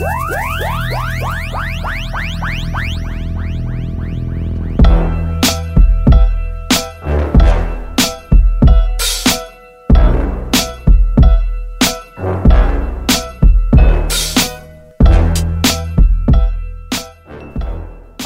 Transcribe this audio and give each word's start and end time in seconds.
All 0.00 0.06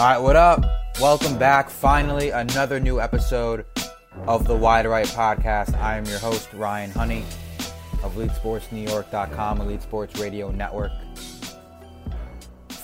right, 0.00 0.18
what 0.18 0.36
up? 0.36 0.64
Welcome 1.00 1.38
back. 1.38 1.70
Finally, 1.70 2.30
another 2.30 2.78
new 2.78 3.00
episode 3.00 3.64
of 4.28 4.46
the 4.46 4.54
Wide 4.54 4.86
Right 4.86 5.06
podcast. 5.06 5.76
I 5.80 5.96
am 5.96 6.04
your 6.04 6.20
host, 6.20 6.52
Ryan 6.52 6.92
Honey 6.92 7.24
of 8.04 8.14
EliteSportsNewYork.com, 8.14 9.60
Elite 9.62 9.82
Sports 9.82 10.20
Radio 10.20 10.52
Network. 10.52 10.92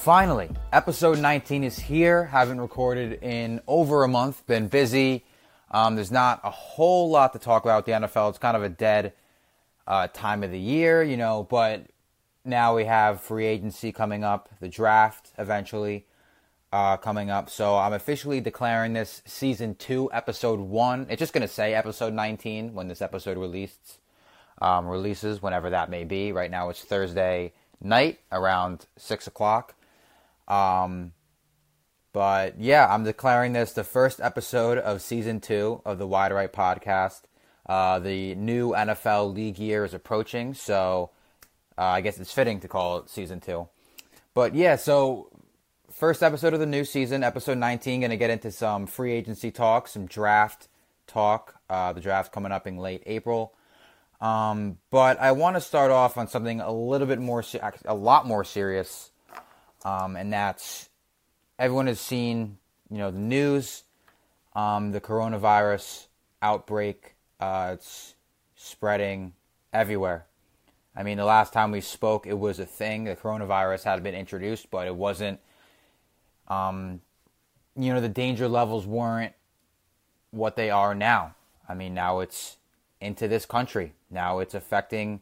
Finally, 0.01 0.49
episode 0.73 1.19
19 1.19 1.63
is 1.63 1.79
here. 1.79 2.25
Haven't 2.25 2.59
recorded 2.59 3.23
in 3.23 3.61
over 3.67 4.03
a 4.03 4.09
month. 4.09 4.47
Been 4.47 4.67
busy. 4.67 5.27
Um, 5.71 5.95
there's 5.95 6.11
not 6.11 6.41
a 6.43 6.49
whole 6.49 7.11
lot 7.11 7.35
to 7.35 7.39
talk 7.39 7.67
about 7.67 7.85
the 7.85 7.93
NFL. 7.93 8.31
It's 8.31 8.39
kind 8.39 8.57
of 8.57 8.63
a 8.63 8.71
dead 8.71 9.13
uh, 9.87 10.09
time 10.11 10.43
of 10.43 10.53
the 10.53 10.59
year, 10.59 11.03
you 11.03 11.19
know, 11.19 11.47
but 11.51 11.85
now 12.47 12.75
we 12.75 12.87
have 12.87 13.21
free 13.21 13.45
agency 13.45 13.93
coming 13.93 14.25
up, 14.25 14.49
the 14.59 14.69
draft 14.69 15.33
eventually 15.37 16.07
uh, 16.73 16.97
coming 16.97 17.29
up. 17.29 17.51
So 17.51 17.77
I'm 17.77 17.93
officially 17.93 18.41
declaring 18.41 18.95
this 18.95 19.21
season 19.27 19.75
two, 19.75 20.11
episode 20.15 20.61
one. 20.61 21.09
It's 21.11 21.21
just 21.21 21.35
going 21.35 21.43
to 21.43 21.47
say 21.47 21.75
episode 21.75 22.15
19 22.15 22.73
when 22.73 22.89
this 22.89 23.03
episode 23.03 23.37
released, 23.37 23.99
um, 24.63 24.87
releases, 24.87 25.43
whenever 25.43 25.69
that 25.69 25.91
may 25.91 26.05
be. 26.05 26.33
Right 26.33 26.51
now 26.51 26.71
it's 26.71 26.83
Thursday 26.83 27.53
night 27.83 28.21
around 28.33 28.87
six 28.97 29.27
o'clock. 29.27 29.75
Um, 30.51 31.13
but 32.13 32.61
yeah, 32.61 32.93
I'm 32.93 33.05
declaring 33.05 33.53
this 33.53 33.73
the 33.73 33.85
first 33.85 34.21
episode 34.21 34.79
of 34.79 35.01
season 35.01 35.41
two 35.41 35.81
of 35.85 35.99
the 35.99 36.07
Wide 36.07 36.33
Right 36.33 36.53
podcast. 36.53 37.23
Uh, 37.67 38.01
the 38.01 38.35
new 38.35 38.73
NFL 38.73 39.33
league 39.33 39.59
year 39.59 39.85
is 39.85 39.95
approaching, 39.95 40.55
so 40.55 41.11
uh, 41.79 41.83
I 41.83 42.01
guess 42.01 42.19
it's 42.19 42.33
fitting 42.33 42.59
to 42.61 42.69
call 42.69 42.99
it 42.99 43.09
season 43.09 43.41
two. 43.41 43.69
But 44.35 44.57
yeah, 44.57 44.75
so 44.75 45.31
first 45.91 46.23
episode 46.23 46.53
of 46.53 46.61
the 46.61 46.67
new 46.67 46.85
season, 46.85 47.23
episode 47.23 47.59
19, 47.59 48.01
going 48.01 48.11
to 48.11 48.17
get 48.17 48.31
into 48.31 48.51
some 48.51 48.87
free 48.87 49.13
agency 49.13 49.51
talk, 49.51 49.87
some 49.87 50.07
draft 50.07 50.67
talk. 51.07 51.61
Uh, 51.69 51.93
the 51.93 52.01
draft 52.01 52.33
coming 52.33 52.51
up 52.51 52.67
in 52.67 52.77
late 52.77 53.03
April. 53.07 53.55
Um, 54.21 54.79
but 54.91 55.21
I 55.21 55.33
want 55.33 55.57
to 55.57 55.61
start 55.61 55.91
off 55.91 56.19
on 56.19 56.27
something 56.27 56.61
a 56.61 56.73
little 56.73 57.07
bit 57.07 57.21
more, 57.21 57.45
a 57.85 57.95
lot 57.95 58.27
more 58.27 58.45
serious, 58.45 59.10
um, 59.85 60.17
and 60.17 60.33
that's 60.33 60.89
everyone 61.59 61.87
has 61.87 62.01
seen, 62.01 62.59
you 62.91 62.99
know, 62.99 63.11
the 63.11 63.19
news, 63.19 63.85
um, 64.55 64.93
the 64.93 65.01
coronavirus 65.01 66.07
outbreak. 66.43 67.15
Uh, 67.39 67.71
it's 67.75 68.15
spreading 68.55 69.33
everywhere. 69.73 70.27
I 70.95 71.03
mean, 71.03 71.17
the 71.17 71.25
last 71.25 71.53
time 71.53 71.71
we 71.71 71.81
spoke, 71.81 72.27
it 72.27 72.39
was 72.39 72.59
a 72.59 72.67
thing. 72.67 73.05
The 73.05 73.17
coronavirus 73.17 73.85
had 73.85 74.03
been 74.03 74.15
introduced, 74.15 74.71
but 74.71 74.87
it 74.87 74.95
wasn't 74.95 75.41
um, 76.49 77.01
you 77.77 77.95
know, 77.95 78.01
the 78.01 78.09
danger 78.09 78.49
levels 78.49 78.87
weren't 78.87 79.33
what 80.31 80.57
they 80.57 80.71
are 80.71 80.95
now. 80.95 81.35
I 81.69 81.75
mean, 81.75 81.95
now 81.95 82.21
it's 82.21 82.57
into 83.01 83.29
this 83.29 83.47
country. 83.47 83.95
Now 84.11 84.41
it's 84.41 84.55
affecting 84.55 85.21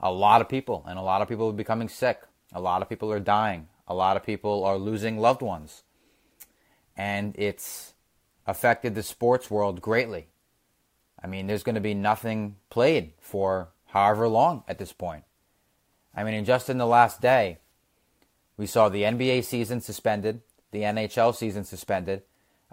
a 0.00 0.10
lot 0.10 0.40
of 0.40 0.48
people, 0.48 0.84
and 0.88 0.98
a 0.98 1.02
lot 1.02 1.22
of 1.22 1.28
people 1.28 1.50
are 1.50 1.52
becoming 1.52 1.88
sick. 1.88 2.22
A 2.52 2.60
lot 2.60 2.82
of 2.82 2.88
people 2.88 3.12
are 3.12 3.20
dying. 3.20 3.68
A 3.88 3.94
lot 3.94 4.16
of 4.16 4.24
people 4.24 4.64
are 4.64 4.76
losing 4.76 5.18
loved 5.18 5.42
ones. 5.42 5.82
And 6.96 7.34
it's 7.38 7.94
affected 8.46 8.94
the 8.94 9.02
sports 9.02 9.50
world 9.50 9.80
greatly. 9.80 10.28
I 11.22 11.26
mean, 11.26 11.46
there's 11.46 11.62
going 11.62 11.76
to 11.76 11.80
be 11.80 11.94
nothing 11.94 12.56
played 12.68 13.12
for 13.20 13.68
however 13.86 14.28
long 14.28 14.64
at 14.66 14.78
this 14.78 14.92
point. 14.92 15.24
I 16.14 16.24
mean, 16.24 16.44
just 16.44 16.68
in 16.68 16.78
the 16.78 16.86
last 16.86 17.20
day, 17.20 17.58
we 18.56 18.66
saw 18.66 18.88
the 18.88 19.02
NBA 19.02 19.44
season 19.44 19.80
suspended, 19.80 20.42
the 20.72 20.82
NHL 20.82 21.34
season 21.34 21.64
suspended. 21.64 22.22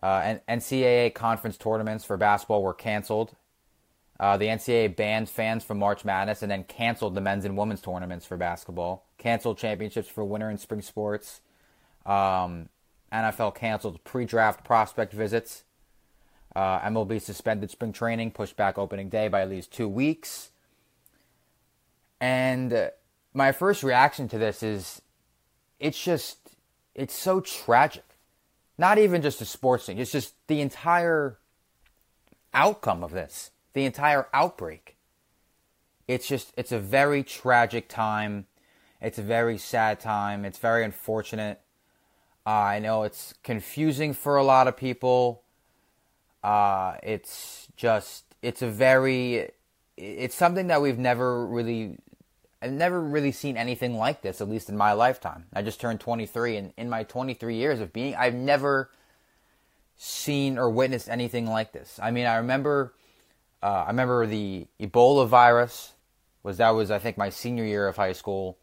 Uh, 0.01 0.21
and 0.23 0.41
NCAA 0.47 1.13
conference 1.13 1.57
tournaments 1.57 2.05
for 2.05 2.17
basketball 2.17 2.63
were 2.63 2.73
canceled. 2.73 3.35
Uh, 4.19 4.37
the 4.37 4.45
NCAA 4.45 4.95
banned 4.95 5.29
fans 5.29 5.63
from 5.63 5.79
March 5.79 6.03
Madness 6.03 6.41
and 6.41 6.51
then 6.51 6.63
canceled 6.63 7.15
the 7.15 7.21
men's 7.21 7.45
and 7.45 7.57
women's 7.57 7.81
tournaments 7.81 8.25
for 8.25 8.37
basketball. 8.37 9.05
Canceled 9.19 9.59
championships 9.59 10.07
for 10.07 10.25
winter 10.25 10.49
and 10.49 10.59
spring 10.59 10.81
sports. 10.81 11.41
Um, 12.05 12.69
NFL 13.13 13.53
canceled 13.53 14.03
pre-draft 14.03 14.65
prospect 14.65 15.13
visits. 15.13 15.63
Uh, 16.55 16.79
MLB 16.79 17.21
suspended 17.21 17.69
spring 17.69 17.93
training, 17.93 18.31
pushed 18.31 18.55
back 18.55 18.79
opening 18.79 19.09
day 19.09 19.27
by 19.27 19.41
at 19.41 19.49
least 19.49 19.71
two 19.71 19.87
weeks. 19.87 20.49
And 22.19 22.73
uh, 22.73 22.89
my 23.35 23.51
first 23.51 23.83
reaction 23.83 24.27
to 24.29 24.39
this 24.39 24.63
is, 24.63 25.01
it's 25.79 26.03
just 26.03 26.55
it's 26.95 27.13
so 27.13 27.39
tragic. 27.39 28.03
Not 28.77 28.97
even 28.97 29.21
just 29.21 29.39
the 29.39 29.45
sports 29.45 29.85
thing, 29.85 29.99
it's 29.99 30.11
just 30.11 30.33
the 30.47 30.61
entire 30.61 31.37
outcome 32.53 33.03
of 33.03 33.11
this, 33.11 33.51
the 33.73 33.85
entire 33.85 34.27
outbreak. 34.33 34.97
It's 36.07 36.27
just, 36.27 36.51
it's 36.57 36.71
a 36.71 36.79
very 36.79 37.23
tragic 37.23 37.87
time. 37.87 38.47
It's 39.01 39.17
a 39.17 39.23
very 39.23 39.57
sad 39.57 39.99
time. 39.99 40.45
It's 40.45 40.57
very 40.57 40.83
unfortunate. 40.83 41.61
Uh, 42.45 42.49
I 42.49 42.79
know 42.79 43.03
it's 43.03 43.33
confusing 43.43 44.13
for 44.13 44.37
a 44.37 44.43
lot 44.43 44.67
of 44.67 44.75
people. 44.75 45.43
Uh, 46.43 46.95
it's 47.03 47.67
just, 47.75 48.23
it's 48.41 48.61
a 48.61 48.67
very, 48.67 49.51
it's 49.97 50.35
something 50.35 50.67
that 50.67 50.81
we've 50.81 50.97
never 50.97 51.45
really 51.45 51.97
I've 52.61 52.71
never 52.73 52.99
really 52.99 53.31
seen 53.31 53.55
anything 53.55 53.95
like 53.97 54.21
this, 54.21 54.41
at 54.41 54.49
least 54.49 54.67
in 54.69 54.75
my 54.75 54.91
lifetime. 54.91 55.45
I 55.53 55.61
just 55.61 55.79
turned 55.79 56.01
23, 56.01 56.57
and 56.57 56.73
in 56.75 56.89
my 56.89 57.03
23 57.03 57.55
years 57.55 57.79
of 57.79 57.93
being, 57.93 58.15
I've 58.15 58.33
never 58.33 58.91
seen 59.95 60.57
or 60.57 60.69
witnessed 60.69 61.07
anything 61.07 61.45
like 61.45 61.71
this. 61.71 61.99
I 62.01 62.11
mean, 62.11 62.25
I 62.25 62.35
remember, 62.35 62.93
uh, 63.63 63.83
I 63.85 63.87
remember 63.87 64.27
the 64.27 64.67
Ebola 64.79 65.27
virus 65.27 65.93
was 66.43 66.57
that 66.57 66.69
was 66.71 66.91
I 66.91 66.99
think 66.99 67.17
my 67.17 67.29
senior 67.29 67.65
year 67.65 67.87
of 67.87 67.95
high 67.95 68.13
school. 68.13 68.57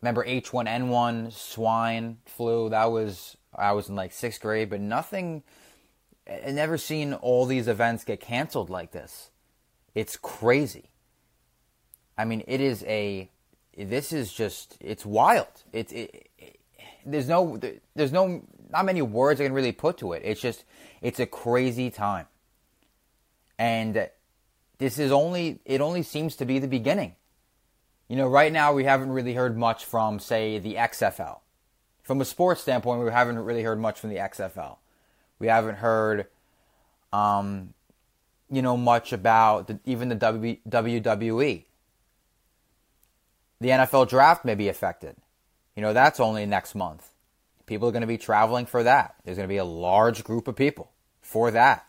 Remember 0.00 0.24
H1N1, 0.24 1.32
swine 1.32 2.18
flu. 2.24 2.70
That 2.70 2.92
was 2.92 3.36
I 3.54 3.72
was 3.72 3.88
in 3.88 3.96
like 3.96 4.12
sixth 4.12 4.40
grade, 4.40 4.70
but 4.70 4.80
nothing. 4.80 5.42
I 6.28 6.50
never 6.50 6.78
seen 6.78 7.14
all 7.14 7.46
these 7.46 7.68
events 7.68 8.04
get 8.04 8.20
canceled 8.20 8.70
like 8.70 8.92
this. 8.92 9.30
It's 9.94 10.16
crazy. 10.16 10.90
I 12.16 12.24
mean, 12.24 12.44
it 12.46 12.60
is 12.60 12.84
a. 12.84 13.30
This 13.76 14.12
is 14.12 14.32
just. 14.32 14.76
It's 14.80 15.04
wild. 15.04 15.64
It's. 15.72 15.92
It, 15.92 16.30
it, 16.38 16.58
there's 17.04 17.28
no. 17.28 17.58
There's 17.94 18.12
no. 18.12 18.44
Not 18.70 18.84
many 18.84 19.02
words 19.02 19.40
I 19.40 19.44
can 19.44 19.54
really 19.54 19.72
put 19.72 19.98
to 19.98 20.12
it. 20.12 20.22
It's 20.24 20.40
just. 20.40 20.64
It's 21.00 21.18
a 21.18 21.26
crazy 21.26 21.90
time. 21.90 22.26
And 23.58 24.08
this 24.78 24.98
is 24.98 25.10
only. 25.10 25.60
It 25.64 25.80
only 25.80 26.02
seems 26.02 26.36
to 26.36 26.44
be 26.44 26.58
the 26.58 26.68
beginning. 26.68 27.14
You 28.08 28.16
know, 28.16 28.28
right 28.28 28.52
now 28.52 28.72
we 28.72 28.84
haven't 28.84 29.10
really 29.10 29.34
heard 29.34 29.56
much 29.56 29.84
from, 29.84 30.18
say, 30.18 30.58
the 30.58 30.74
XFL. 30.74 31.40
From 32.02 32.20
a 32.20 32.24
sports 32.24 32.62
standpoint, 32.62 33.04
we 33.04 33.10
haven't 33.10 33.38
really 33.38 33.62
heard 33.62 33.78
much 33.78 34.00
from 34.00 34.10
the 34.10 34.16
XFL. 34.16 34.78
We 35.38 35.46
haven't 35.46 35.76
heard, 35.76 36.26
um, 37.12 37.74
you 38.50 38.62
know, 38.62 38.76
much 38.76 39.12
about 39.12 39.66
the, 39.66 39.78
even 39.84 40.08
the 40.08 40.14
w, 40.14 40.56
WWE 40.68 41.64
the 43.60 43.68
NFL 43.68 44.08
draft 44.08 44.44
may 44.44 44.54
be 44.54 44.68
affected. 44.68 45.16
You 45.74 45.82
know, 45.82 45.92
that's 45.92 46.20
only 46.20 46.46
next 46.46 46.74
month. 46.74 47.08
People 47.66 47.88
are 47.88 47.92
going 47.92 48.02
to 48.02 48.06
be 48.06 48.18
traveling 48.18 48.66
for 48.66 48.82
that. 48.82 49.16
There's 49.24 49.36
going 49.36 49.48
to 49.48 49.52
be 49.52 49.58
a 49.58 49.64
large 49.64 50.24
group 50.24 50.48
of 50.48 50.56
people 50.56 50.90
for 51.20 51.50
that. 51.50 51.86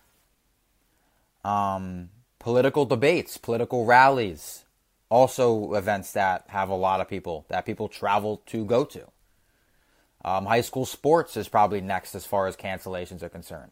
Um, 1.45 2.09
political 2.37 2.85
debates, 2.85 3.37
political 3.37 3.85
rallies, 3.85 4.65
also 5.09 5.73
events 5.73 6.13
that 6.13 6.45
have 6.47 6.69
a 6.69 6.75
lot 6.75 7.01
of 7.01 7.07
people 7.07 7.45
that 7.49 7.65
people 7.65 7.87
travel 7.87 8.37
to 8.45 8.65
go 8.65 8.85
to. 8.85 9.07
Um, 10.23 10.45
high 10.45 10.61
school 10.61 10.85
sports 10.85 11.37
is 11.37 11.47
probably 11.47 11.81
next 11.81 12.13
as 12.13 12.25
far 12.25 12.47
as 12.47 12.55
cancellations 12.55 13.23
are 13.23 13.29
concerned. 13.29 13.71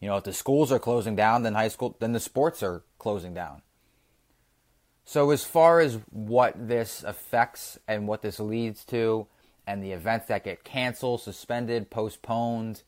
You 0.00 0.08
know, 0.08 0.16
if 0.16 0.24
the 0.24 0.32
schools 0.32 0.70
are 0.70 0.78
closing 0.78 1.16
down, 1.16 1.42
then 1.42 1.54
high 1.54 1.68
school, 1.68 1.96
then 1.98 2.12
the 2.12 2.20
sports 2.20 2.62
are 2.62 2.82
closing 2.98 3.34
down. 3.34 3.62
So 5.04 5.30
as 5.30 5.44
far 5.44 5.80
as 5.80 5.98
what 6.10 6.68
this 6.68 7.02
affects 7.04 7.78
and 7.86 8.08
what 8.08 8.22
this 8.22 8.40
leads 8.40 8.84
to, 8.86 9.26
and 9.66 9.82
the 9.82 9.92
events 9.92 10.26
that 10.28 10.44
get 10.44 10.64
canceled, 10.64 11.22
suspended, 11.22 11.90
postponed, 11.90 12.82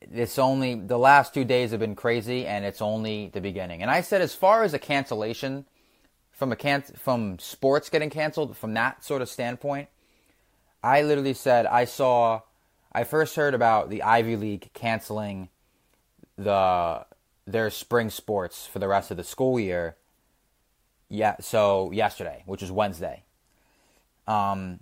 it's 0.00 0.38
only 0.38 0.74
the 0.74 0.98
last 0.98 1.34
two 1.34 1.44
days 1.44 1.70
have 1.70 1.80
been 1.80 1.94
crazy, 1.94 2.46
and 2.46 2.64
it's 2.64 2.82
only 2.82 3.30
the 3.32 3.40
beginning. 3.40 3.82
And 3.82 3.90
I 3.90 4.00
said, 4.00 4.20
as 4.20 4.34
far 4.34 4.62
as 4.62 4.74
a 4.74 4.78
cancellation 4.78 5.64
from 6.38 6.52
a 6.52 6.56
can 6.56 6.82
from 6.82 7.36
sports 7.40 7.90
getting 7.90 8.10
canceled, 8.10 8.56
from 8.56 8.72
that 8.74 9.02
sort 9.02 9.22
of 9.22 9.28
standpoint, 9.28 9.88
I 10.84 11.02
literally 11.02 11.34
said 11.34 11.66
I 11.66 11.84
saw. 11.84 12.42
I 12.92 13.02
first 13.04 13.34
heard 13.34 13.54
about 13.54 13.90
the 13.90 14.02
Ivy 14.04 14.36
League 14.36 14.70
canceling 14.72 15.48
the 16.36 17.04
their 17.44 17.70
spring 17.70 18.08
sports 18.08 18.66
for 18.66 18.78
the 18.78 18.86
rest 18.86 19.10
of 19.10 19.16
the 19.16 19.24
school 19.24 19.58
year. 19.58 19.96
Yeah, 21.08 21.36
so 21.40 21.90
yesterday, 21.90 22.44
which 22.46 22.62
was 22.62 22.70
Wednesday. 22.70 23.24
Um, 24.28 24.78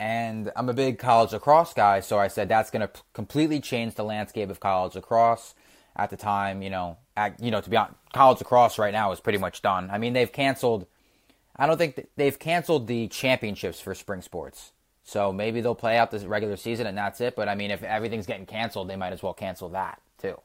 and 0.00 0.50
I'm 0.56 0.68
a 0.68 0.74
big 0.74 0.98
college 0.98 1.32
lacrosse 1.32 1.72
guy, 1.72 2.00
so 2.00 2.18
I 2.18 2.26
said 2.26 2.48
that's 2.48 2.70
going 2.70 2.80
to 2.80 2.88
p- 2.88 3.00
completely 3.12 3.60
change 3.60 3.94
the 3.94 4.02
landscape 4.02 4.50
of 4.50 4.58
college 4.58 4.96
lacrosse. 4.96 5.54
At 5.96 6.10
the 6.10 6.16
time, 6.16 6.62
you 6.62 6.70
know, 6.70 6.98
at, 7.16 7.40
you 7.40 7.50
know, 7.50 7.60
to 7.60 7.70
be 7.70 7.76
honest, 7.76 7.96
college 8.12 8.38
lacrosse 8.38 8.78
right 8.78 8.92
now 8.92 9.12
is 9.12 9.20
pretty 9.20 9.38
much 9.38 9.62
done. 9.62 9.90
I 9.90 9.98
mean, 9.98 10.12
they've 10.12 10.32
canceled. 10.32 10.86
I 11.54 11.66
don't 11.66 11.78
think 11.78 11.94
th- 11.94 12.08
they've 12.16 12.38
canceled 12.38 12.88
the 12.88 13.06
championships 13.08 13.80
for 13.80 13.94
spring 13.94 14.20
sports. 14.20 14.72
So 15.04 15.32
maybe 15.32 15.60
they'll 15.60 15.74
play 15.74 15.96
out 15.96 16.10
this 16.10 16.24
regular 16.24 16.56
season 16.56 16.86
and 16.86 16.96
that's 16.96 17.20
it. 17.20 17.36
But 17.36 17.48
I 17.48 17.54
mean, 17.54 17.70
if 17.70 17.82
everything's 17.82 18.26
getting 18.26 18.46
canceled, 18.46 18.88
they 18.88 18.96
might 18.96 19.12
as 19.12 19.22
well 19.22 19.34
cancel 19.34 19.68
that 19.68 20.00
too. 20.18 20.40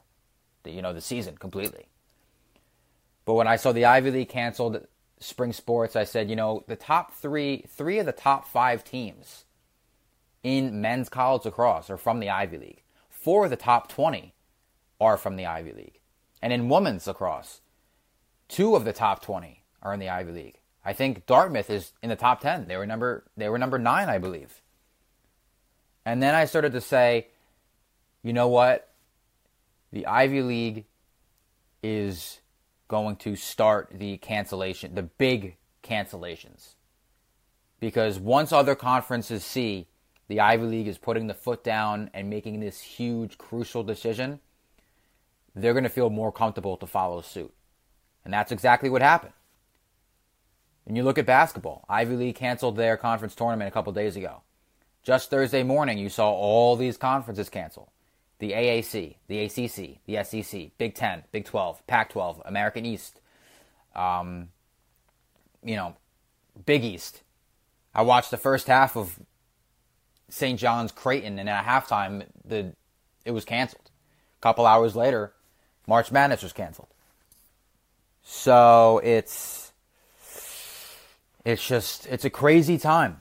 The, 0.62 0.70
you 0.70 0.82
know, 0.82 0.92
the 0.92 1.00
season 1.00 1.36
completely. 1.36 1.86
But 3.24 3.34
when 3.34 3.48
I 3.48 3.56
saw 3.56 3.72
the 3.72 3.86
Ivy 3.86 4.10
League 4.10 4.28
canceled 4.28 4.86
spring 5.18 5.52
sports, 5.52 5.96
I 5.96 6.04
said, 6.04 6.28
you 6.28 6.36
know, 6.36 6.64
the 6.68 6.76
top 6.76 7.14
three, 7.14 7.64
three 7.68 7.98
of 7.98 8.06
the 8.06 8.12
top 8.12 8.46
five 8.46 8.84
teams 8.84 9.44
in 10.42 10.80
men's 10.80 11.08
college 11.08 11.44
lacrosse 11.44 11.90
are 11.90 11.96
from 11.96 12.20
the 12.20 12.30
Ivy 12.30 12.58
League. 12.58 12.82
Four 13.08 13.44
of 13.44 13.50
the 13.50 13.56
top 13.56 13.88
20 13.88 14.34
are 15.00 15.16
from 15.16 15.36
the 15.36 15.46
Ivy 15.46 15.72
League. 15.72 16.00
And 16.42 16.52
in 16.52 16.68
women's 16.68 17.06
lacrosse, 17.06 17.60
two 18.48 18.74
of 18.76 18.84
the 18.84 18.92
top 18.92 19.22
20 19.22 19.64
are 19.82 19.94
in 19.94 20.00
the 20.00 20.08
Ivy 20.08 20.32
League. 20.32 20.60
I 20.84 20.92
think 20.92 21.26
Dartmouth 21.26 21.70
is 21.70 21.92
in 22.02 22.08
the 22.08 22.16
top 22.16 22.40
10. 22.40 22.66
They 22.66 22.76
were 22.76 22.86
number 22.86 23.24
they 23.36 23.48
were 23.48 23.58
number 23.58 23.78
9, 23.78 24.08
I 24.08 24.18
believe. 24.18 24.62
And 26.04 26.22
then 26.22 26.34
I 26.34 26.46
started 26.46 26.72
to 26.72 26.80
say, 26.80 27.28
you 28.22 28.32
know 28.32 28.48
what? 28.48 28.88
The 29.92 30.06
Ivy 30.06 30.42
League 30.42 30.84
is 31.82 32.40
going 32.88 33.16
to 33.16 33.36
start 33.36 33.90
the 33.94 34.16
cancellation, 34.18 34.94
the 34.94 35.02
big 35.02 35.56
cancellations. 35.82 36.74
Because 37.78 38.18
once 38.18 38.52
other 38.52 38.74
conferences 38.74 39.44
see 39.44 39.88
the 40.28 40.40
Ivy 40.40 40.64
League 40.64 40.88
is 40.88 40.98
putting 40.98 41.26
the 41.26 41.34
foot 41.34 41.64
down 41.64 42.10
and 42.14 42.30
making 42.30 42.60
this 42.60 42.80
huge, 42.80 43.36
crucial 43.36 43.82
decision, 43.82 44.40
they're 45.54 45.72
going 45.72 45.84
to 45.84 45.90
feel 45.90 46.10
more 46.10 46.32
comfortable 46.32 46.76
to 46.76 46.86
follow 46.86 47.20
suit. 47.20 47.52
And 48.24 48.32
that's 48.32 48.52
exactly 48.52 48.90
what 48.90 49.02
happened. 49.02 49.32
And 50.86 50.96
you 50.96 51.02
look 51.02 51.18
at 51.18 51.26
basketball. 51.26 51.84
Ivy 51.88 52.16
League 52.16 52.36
canceled 52.36 52.76
their 52.76 52.96
conference 52.96 53.34
tournament 53.34 53.68
a 53.68 53.72
couple 53.72 53.92
days 53.92 54.16
ago. 54.16 54.42
Just 55.02 55.30
Thursday 55.30 55.62
morning, 55.62 55.98
you 55.98 56.08
saw 56.08 56.30
all 56.30 56.76
these 56.76 56.96
conferences 56.96 57.48
cancel 57.48 57.92
the 58.40 58.52
AAC, 58.52 59.16
the 59.28 59.44
ACC, 59.44 59.98
the 60.06 60.24
SEC, 60.24 60.70
Big 60.78 60.94
Ten, 60.94 61.22
Big 61.30 61.44
12, 61.44 61.86
Pac 61.86 62.08
12, 62.08 62.42
American 62.46 62.86
East, 62.86 63.20
um, 63.94 64.48
you 65.62 65.76
know, 65.76 65.94
Big 66.64 66.82
East. 66.82 67.22
I 67.94 68.02
watched 68.02 68.30
the 68.30 68.38
first 68.38 68.66
half 68.66 68.96
of 68.96 69.20
St. 70.30 70.58
John's 70.58 70.90
Creighton, 70.90 71.38
and 71.38 71.48
at 71.48 71.64
halftime, 71.64 72.24
the 72.44 72.72
it 73.24 73.32
was 73.32 73.44
canceled. 73.44 73.90
A 74.38 74.40
couple 74.40 74.64
hours 74.64 74.96
later, 74.96 75.34
March 75.86 76.12
Madness 76.12 76.42
was 76.42 76.52
canceled. 76.52 76.88
So 78.22 79.00
it's 79.02 79.72
it's 81.44 81.66
just 81.66 82.06
it's 82.06 82.24
a 82.24 82.30
crazy 82.30 82.78
time, 82.78 83.20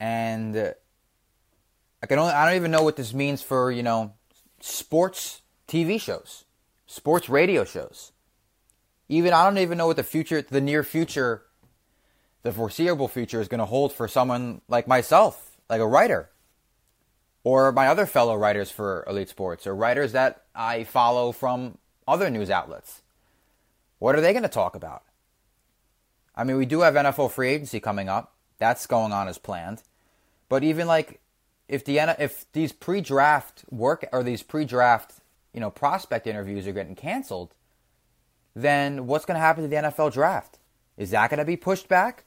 and 0.00 0.56
uh, 0.56 0.72
I 2.02 2.06
can 2.06 2.18
only 2.18 2.32
I 2.32 2.46
don't 2.46 2.56
even 2.56 2.70
know 2.70 2.82
what 2.82 2.96
this 2.96 3.14
means 3.14 3.42
for 3.42 3.70
you 3.70 3.82
know 3.82 4.14
sports 4.60 5.42
TV 5.68 6.00
shows, 6.00 6.44
sports 6.86 7.28
radio 7.28 7.64
shows. 7.64 8.12
Even 9.08 9.32
I 9.32 9.44
don't 9.44 9.58
even 9.58 9.78
know 9.78 9.86
what 9.86 9.96
the 9.96 10.02
future, 10.02 10.42
the 10.42 10.60
near 10.60 10.82
future, 10.82 11.42
the 12.42 12.52
foreseeable 12.52 13.08
future 13.08 13.40
is 13.40 13.48
going 13.48 13.58
to 13.60 13.66
hold 13.66 13.92
for 13.92 14.08
someone 14.08 14.62
like 14.68 14.88
myself, 14.88 15.58
like 15.68 15.80
a 15.80 15.86
writer, 15.86 16.30
or 17.44 17.72
my 17.72 17.88
other 17.88 18.06
fellow 18.06 18.36
writers 18.36 18.70
for 18.70 19.04
Elite 19.08 19.28
Sports, 19.28 19.66
or 19.66 19.74
writers 19.74 20.12
that 20.12 20.44
I 20.54 20.84
follow 20.84 21.30
from 21.32 21.78
other 22.06 22.30
news 22.30 22.50
outlets. 22.50 23.02
What 23.98 24.16
are 24.16 24.20
they 24.20 24.32
going 24.32 24.42
to 24.42 24.48
talk 24.48 24.74
about? 24.74 25.02
I 26.34 26.44
mean, 26.44 26.56
we 26.56 26.66
do 26.66 26.80
have 26.80 26.94
NFL 26.94 27.30
free 27.30 27.50
agency 27.50 27.80
coming 27.80 28.08
up. 28.08 28.34
That's 28.58 28.86
going 28.86 29.12
on 29.12 29.28
as 29.28 29.38
planned. 29.38 29.82
But 30.48 30.64
even 30.64 30.86
like 30.86 31.20
if 31.68 31.84
the 31.84 31.98
if 32.22 32.50
these 32.52 32.72
pre-draft 32.72 33.64
work 33.70 34.04
or 34.12 34.22
these 34.22 34.42
pre-draft 34.42 35.14
you 35.52 35.60
know 35.60 35.70
prospect 35.70 36.26
interviews 36.26 36.66
are 36.66 36.72
getting 36.72 36.94
canceled, 36.94 37.54
then 38.54 39.06
what's 39.06 39.24
going 39.24 39.36
to 39.36 39.40
happen 39.40 39.62
to 39.62 39.68
the 39.68 39.76
NFL 39.76 40.12
draft? 40.12 40.58
Is 40.96 41.10
that 41.10 41.30
going 41.30 41.38
to 41.38 41.44
be 41.44 41.56
pushed 41.56 41.88
back? 41.88 42.24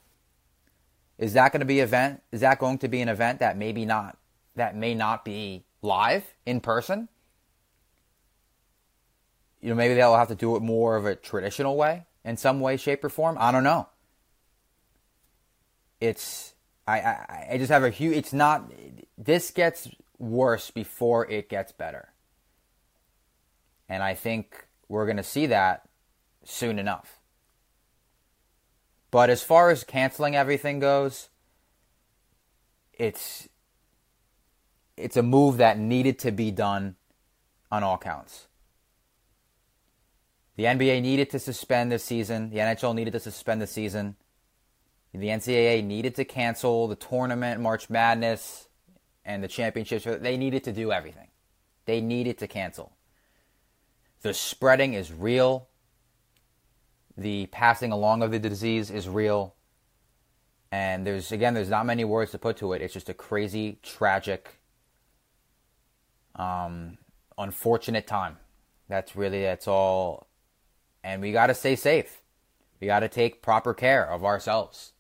Is 1.18 1.34
that 1.34 1.52
going 1.52 1.62
to 1.62 1.66
be 1.66 1.80
event? 1.80 2.22
Is 2.32 2.42
that 2.42 2.60
going 2.60 2.78
to 2.80 2.88
be 2.88 3.02
an 3.02 3.10
event 3.10 3.40
that 3.40 3.58
maybe 3.58 3.86
not 3.86 4.18
that 4.56 4.76
may 4.76 4.94
not 4.94 5.24
be 5.24 5.64
live 5.82 6.34
in 6.46 6.60
person? 6.60 7.08
You 9.66 9.72
know, 9.72 9.78
maybe 9.78 9.96
they'll 9.96 10.16
have 10.16 10.28
to 10.28 10.36
do 10.36 10.56
it 10.56 10.62
more 10.62 10.96
of 10.96 11.08
a 11.08 11.16
traditional 11.16 11.76
way 11.76 12.06
in 12.24 12.38
some 12.38 12.60
way, 12.60 12.78
shape, 12.78 13.04
or 13.04 13.10
form. 13.10 13.36
I 13.40 13.52
don't 13.52 13.64
know. 13.64 13.90
It's 16.00 16.54
I, 16.86 17.00
I, 17.00 17.48
I 17.54 17.58
just 17.58 17.72
have 17.72 17.84
a 17.84 17.90
huge. 17.90 18.16
It's 18.16 18.32
not. 18.32 18.72
This 19.18 19.50
gets 19.50 19.90
worse 20.20 20.70
before 20.70 21.28
it 21.32 21.50
gets 21.50 21.72
better, 21.72 22.10
and 23.90 24.04
I 24.04 24.14
think 24.14 24.68
we're 24.88 25.06
going 25.06 25.18
to 25.18 25.24
see 25.24 25.48
that 25.48 25.90
soon 26.44 26.78
enough. 26.78 27.18
But 29.10 29.32
as 29.32 29.42
far 29.42 29.72
as 29.72 29.84
canceling 29.84 30.36
everything 30.36 30.78
goes, 30.78 31.30
it's 32.94 33.50
it's 34.96 35.18
a 35.18 35.24
move 35.24 35.58
that 35.58 35.80
needed 35.80 36.20
to 36.20 36.32
be 36.32 36.52
done 36.52 36.98
on 37.72 37.82
all 37.82 37.98
counts. 37.98 38.46
The 40.56 40.64
NBA 40.64 41.02
needed 41.02 41.30
to 41.32 41.40
suspend 41.40 41.92
the 41.92 42.00
season. 42.00 42.50
The 42.50 42.58
NHL 42.58 42.96
needed 42.96 43.12
to 43.12 43.20
suspend 43.20 43.62
the 43.62 43.68
season. 43.68 44.16
The 45.14 45.28
NCAA 45.28 45.84
needed 45.84 46.16
to 46.16 46.26
cancel 46.26 46.88
the 46.88 46.96
tournament, 46.96 47.62
March 47.62 47.90
Madness, 47.90 48.68
and 49.24 49.44
the 49.44 49.48
championships. 49.48 50.06
They 50.06 50.38
needed 50.38 50.64
to 50.66 50.72
do 50.72 50.92
everything. 50.92 51.28
They 51.86 52.02
needed 52.02 52.38
to 52.40 52.48
cancel. 52.48 52.94
The 54.22 54.34
spreading 54.34 54.94
is 54.94 55.14
real. 55.14 55.68
The 57.18 57.46
passing 57.48 57.92
along 57.92 58.24
of 58.24 58.32
the 58.32 58.40
disease 58.40 58.92
is 58.92 59.08
real. 59.08 59.56
And 60.72 61.06
there's, 61.06 61.32
again, 61.32 61.54
there's 61.54 61.70
not 61.70 61.86
many 61.86 62.04
words 62.04 62.32
to 62.32 62.38
put 62.38 62.58
to 62.58 62.74
it. 62.74 62.82
It's 62.82 62.94
just 62.94 63.08
a 63.08 63.14
crazy, 63.14 63.80
tragic, 63.82 64.60
um, 66.36 66.98
unfortunate 67.38 68.08
time. 68.08 68.38
That's 68.90 69.16
really, 69.16 69.44
that's 69.44 69.68
all. 69.68 70.28
And 71.06 71.22
we 71.22 71.32
got 71.32 71.48
to 71.48 71.54
stay 71.54 71.76
safe. 71.76 72.24
We 72.82 72.88
got 72.88 73.02
to 73.02 73.08
take 73.08 73.44
proper 73.44 73.76
care 73.76 74.10
of 74.10 74.26
ourselves. 74.26 74.94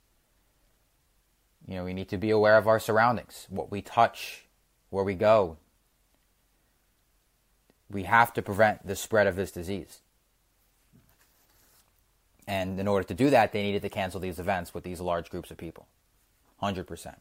You 1.68 1.78
know, 1.78 1.84
we 1.84 1.94
need 1.94 2.10
to 2.10 2.18
be 2.18 2.30
aware 2.30 2.60
of 2.60 2.68
our 2.68 2.80
surroundings, 2.80 3.48
what 3.50 3.72
we 3.72 3.82
touch, 3.82 4.46
where 4.92 5.04
we 5.04 5.16
go. 5.16 5.58
We 7.90 8.04
have 8.04 8.32
to 8.34 8.44
prevent 8.44 8.86
the 8.86 8.96
spread 8.96 9.26
of 9.26 9.36
this 9.36 9.52
disease. 9.52 10.02
And 12.48 12.80
in 12.80 12.88
order 12.88 13.08
to 13.08 13.16
do 13.16 13.32
that, 13.32 13.52
they 13.52 13.64
needed 13.64 13.82
to 13.82 13.90
cancel 13.90 14.20
these 14.20 14.38
events 14.38 14.76
with 14.76 14.84
these 14.84 15.02
large 15.02 15.32
groups 15.32 15.50
of 15.50 15.58
people. 15.58 15.88
100%. 16.62 17.16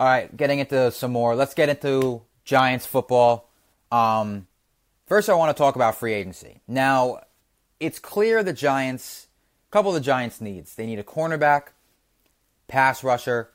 All 0.00 0.08
right, 0.08 0.34
getting 0.34 0.60
into 0.60 0.90
some 0.90 1.12
more. 1.12 1.36
Let's 1.36 1.52
get 1.52 1.68
into 1.68 2.22
Giants 2.46 2.86
football. 2.86 3.50
Um, 3.90 4.46
First, 5.12 5.28
I 5.28 5.34
want 5.34 5.54
to 5.54 5.60
talk 5.60 5.76
about 5.76 5.96
free 5.96 6.14
agency. 6.14 6.62
Now, 6.66 7.20
it's 7.78 7.98
clear 7.98 8.42
the 8.42 8.54
Giants, 8.54 9.28
a 9.68 9.70
couple 9.70 9.90
of 9.90 9.94
the 9.94 10.00
Giants' 10.00 10.40
needs. 10.40 10.74
They 10.74 10.86
need 10.86 10.98
a 10.98 11.04
cornerback, 11.04 11.64
pass 12.66 13.04
rusher, 13.04 13.50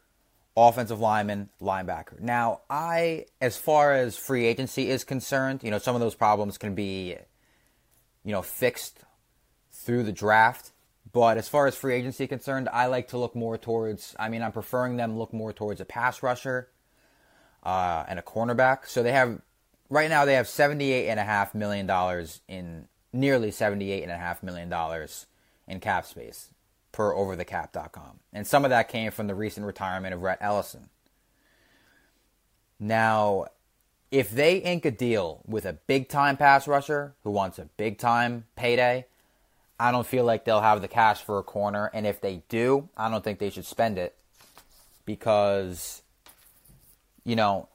offensive 0.55 0.99
lineman, 0.99 1.49
linebacker. 1.59 2.19
Now, 2.19 2.61
I, 2.69 3.25
as 3.41 3.57
far 3.57 3.95
as 3.95 4.15
free 4.15 4.45
agency 4.45 4.91
is 4.91 5.03
concerned, 5.03 5.63
you 5.63 5.71
know, 5.71 5.79
some 5.79 5.95
of 5.95 5.99
those 5.99 6.13
problems 6.13 6.59
can 6.59 6.75
be, 6.75 7.15
you 8.23 8.31
know, 8.31 8.43
fixed 8.43 8.99
through 9.71 10.03
the 10.03 10.11
draft. 10.11 10.73
But 11.11 11.39
as 11.39 11.49
far 11.49 11.65
as 11.65 11.75
free 11.75 11.95
agency 11.95 12.27
concerned, 12.27 12.69
I 12.71 12.85
like 12.85 13.07
to 13.07 13.17
look 13.17 13.35
more 13.35 13.57
towards, 13.57 14.15
I 14.19 14.29
mean, 14.29 14.43
I'm 14.43 14.51
preferring 14.51 14.97
them 14.97 15.17
look 15.17 15.33
more 15.33 15.53
towards 15.53 15.81
a 15.81 15.85
pass 15.85 16.21
rusher 16.21 16.69
uh, 17.63 18.05
and 18.07 18.19
a 18.19 18.21
cornerback. 18.21 18.85
So 18.85 19.01
they 19.01 19.11
have 19.11 19.41
right 19.89 20.09
now 20.09 20.25
they 20.25 20.33
have 20.33 20.47
seventy-eight 20.47 21.09
and 21.09 21.19
a 21.19 21.23
half 21.23 21.55
million 21.55 21.85
dollars 21.85 22.41
in 22.47 22.87
nearly 23.13 23.51
seventy-eight 23.51 24.03
and 24.03 24.11
a 24.11 24.17
half 24.17 24.43
million 24.43 24.69
dollars 24.69 25.25
in 25.67 25.79
cap 25.79 26.05
space 26.05 26.49
per 26.91 27.13
overthecap.com. 27.13 28.19
And 28.33 28.47
some 28.47 28.65
of 28.65 28.69
that 28.69 28.89
came 28.89 29.11
from 29.11 29.27
the 29.27 29.35
recent 29.35 29.65
retirement 29.65 30.13
of 30.13 30.21
Rhett 30.21 30.39
Ellison. 30.41 30.89
Now, 32.79 33.47
if 34.11 34.29
they 34.31 34.57
ink 34.57 34.85
a 34.85 34.91
deal 34.91 35.41
with 35.45 35.65
a 35.65 35.73
big 35.73 36.09
time 36.09 36.37
pass 36.37 36.67
rusher 36.67 37.13
who 37.23 37.31
wants 37.31 37.59
a 37.59 37.65
big 37.77 37.97
time 37.97 38.45
payday, 38.55 39.05
I 39.79 39.91
don't 39.91 40.07
feel 40.07 40.23
like 40.23 40.45
they'll 40.45 40.61
have 40.61 40.81
the 40.81 40.87
cash 40.87 41.21
for 41.21 41.37
a 41.37 41.43
corner. 41.43 41.91
And 41.93 42.07
if 42.07 42.21
they 42.21 42.43
do, 42.49 42.89
I 42.97 43.09
don't 43.09 43.23
think 43.23 43.39
they 43.39 43.49
should 43.49 43.65
spend 43.65 43.97
it 43.97 44.15
because, 45.05 46.01
you 47.23 47.35
know, 47.35 47.69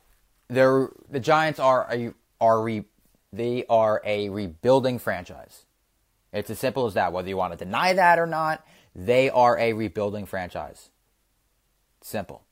they're 0.53 0.91
the 1.11 1.21
Giants 1.21 1.59
are 1.59 1.87
a, 1.91 2.13
are 2.41 2.63
re, 2.63 2.85
they 3.33 3.65
are 3.69 4.01
a 4.05 4.29
rebuilding 4.29 4.99
franchise. 4.99 5.65
It's 6.33 6.51
as 6.51 6.59
simple 6.59 6.87
as 6.87 6.95
that. 6.95 7.13
Whether 7.13 7.29
you 7.29 7.37
want 7.37 7.53
to 7.53 7.65
deny 7.65 7.93
that 7.93 8.19
or 8.19 8.27
not, 8.27 8.65
they 8.95 9.31
are 9.31 9.59
a 9.59 9.73
rebuilding 9.73 10.27
franchise. 10.27 10.91
Simple. 12.01 12.43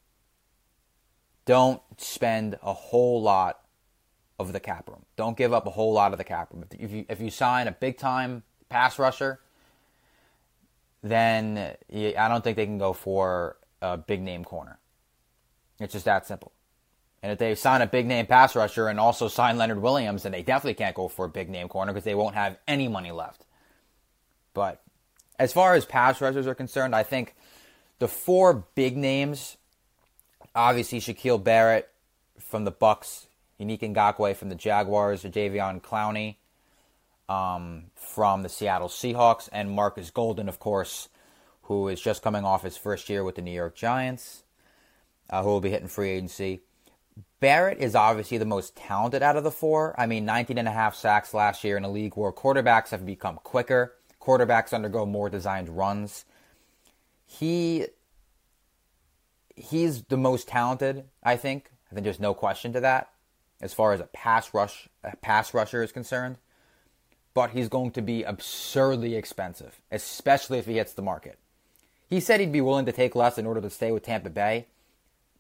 Don't 1.45 1.83
spend 1.97 2.59
a 2.63 2.73
whole 2.73 3.23
lot 3.23 3.61
of 4.39 4.53
the 4.53 4.61
cap 4.61 4.89
room. 4.89 5.05
Don't 5.17 5.37
give 5.37 5.53
up 5.53 5.67
a 5.67 5.71
whole 5.71 5.93
lot 5.93 6.13
of 6.13 6.19
the 6.19 6.25
cap 6.25 6.53
room. 6.53 6.65
If 6.79 6.93
you 6.93 7.05
if 7.09 7.21
you 7.21 7.31
sign 7.31 7.69
a 7.69 7.73
big 7.73 7.99
time 7.99 8.43
pass 8.69 8.99
rusher, 8.99 9.41
then 11.03 11.77
I 11.93 12.29
don't 12.29 12.45
think 12.45 12.57
they 12.57 12.67
can 12.67 12.79
go 12.79 12.93
for 12.93 13.57
a 13.83 13.97
big 13.97 14.23
name 14.23 14.45
corner. 14.45 14.79
It's 15.79 15.93
just 15.93 16.05
that 16.05 16.27
simple. 16.27 16.53
And 17.23 17.33
if 17.33 17.39
they 17.39 17.55
sign 17.55 17.83
a 17.83 17.87
big 17.87 18.07
name 18.07 18.27
pass 18.27 18.57
rusher 18.57 18.89
and 18.89 18.99
also 18.99 19.29
sign 19.29 19.59
Leonard 19.59 19.83
Williams, 19.83 20.23
then 20.23 20.33
they 20.33 20.43
definitely 20.43 20.75
can't 20.75 20.95
go 20.95 21.09
for 21.09 21.27
a 21.27 21.29
big 21.29 21.51
name 21.51 21.69
corner 21.69 21.93
because 21.93 22.05
they 22.05 22.15
won't 22.15 22.35
have 22.35 22.57
any 22.67 22.89
money 22.89 23.13
left. 23.13 23.45
But 24.55 24.83
as 25.39 25.53
far 25.53 25.75
as 25.75 25.85
pass 25.85 26.21
rushers 26.21 26.47
are 26.47 26.55
concerned, 26.55 26.95
I 26.95 27.03
think 27.03 27.35
the 27.99 28.09
four 28.09 28.65
big 28.75 28.97
names, 28.97 29.59
obviously 30.55 31.01
Shaquille 31.01 31.43
Barrett 31.43 31.91
from 32.39 32.65
the 32.65 32.71
Bucks, 32.71 33.27
Yannick 33.61 33.81
Ngakoue 33.81 34.35
from 34.35 34.49
the 34.49 34.55
Jaguars, 34.55 35.23
Jadeveon 35.23 35.83
Clowney 35.83 36.37
um, 37.29 37.85
from 37.95 38.43
the 38.43 38.49
Seattle 38.49 38.89
Seahawks, 38.89 39.49
and 39.53 39.71
Marcus 39.71 40.11
Golden, 40.11 40.49
of 40.49 40.59
course, 40.59 41.09
who 41.63 41.89
is 41.89 42.01
just 42.01 42.23
coming 42.23 42.45
off 42.45 42.65
his 42.65 42.77
first 42.77 43.09
year 43.09 43.23
with 43.23 43.37
the 43.37 43.43
New 43.43 43.53
York 43.53 43.77
Giants, 43.77 44.43
uh, 45.29 45.43
who 45.43 45.49
will 45.51 45.61
be 45.61 45.71
hitting 45.71 45.87
free 45.87 46.11
agency. 46.11 46.63
Barrett 47.41 47.79
is 47.79 47.95
obviously 47.95 48.39
the 48.39 48.45
most 48.45 48.77
talented 48.77 49.23
out 49.23 49.37
of 49.37 49.45
the 49.45 49.51
four. 49.51 49.95
I 49.99 50.07
mean, 50.07 50.25
19 50.25 50.59
and 50.59 50.69
a 50.69 50.73
half 50.73 50.95
sacks 50.95 51.33
last 51.33 51.65
year 51.65 51.77
in 51.77 51.85
a 51.85 51.91
league 51.91 52.17
where 52.17 52.33
quarterbacks 52.33 52.91
have 52.91 53.07
become 53.07 53.37
quicker, 53.43 53.95
quarterbacks 54.21 54.73
undergo 54.73 55.07
more 55.07 55.31
designed 55.31 55.69
runs. 55.69 56.25
He 57.27 57.87
he's 59.57 60.03
the 60.05 60.17
most 60.17 60.49
talented, 60.49 61.05
I 61.23 61.37
think. 61.37 61.71
I 61.91 61.95
think 61.95 62.05
there's 62.05 62.21
no 62.21 62.35
question 62.35 62.73
to 62.73 62.81
that 62.81 63.11
as 63.61 63.75
far 63.75 63.93
as 63.93 64.01
a 64.01 64.05
pass 64.05 64.53
rush 64.55 64.89
a 65.05 65.17
pass 65.17 65.53
rusher 65.55 65.83
is 65.83 65.93
concerned. 65.93 66.39
But 67.33 67.51
he's 67.51 67.69
going 67.69 67.93
to 67.93 68.03
be 68.03 68.25
absurdly 68.25 69.15
expensive, 69.15 69.81
especially 69.93 70.59
if 70.59 70.67
he 70.67 70.75
hits 70.75 70.95
the 70.95 71.03
market. 71.03 71.39
He 72.09 72.19
said 72.19 72.41
he'd 72.41 72.51
be 72.51 72.61
willing 72.61 72.87
to 72.87 72.93
take 72.93 73.15
less 73.15 73.39
in 73.39 73.47
order 73.47 73.61
to 73.61 73.71
stay 73.71 73.93
with 73.93 74.03
Tampa 74.03 74.31
Bay, 74.31 74.67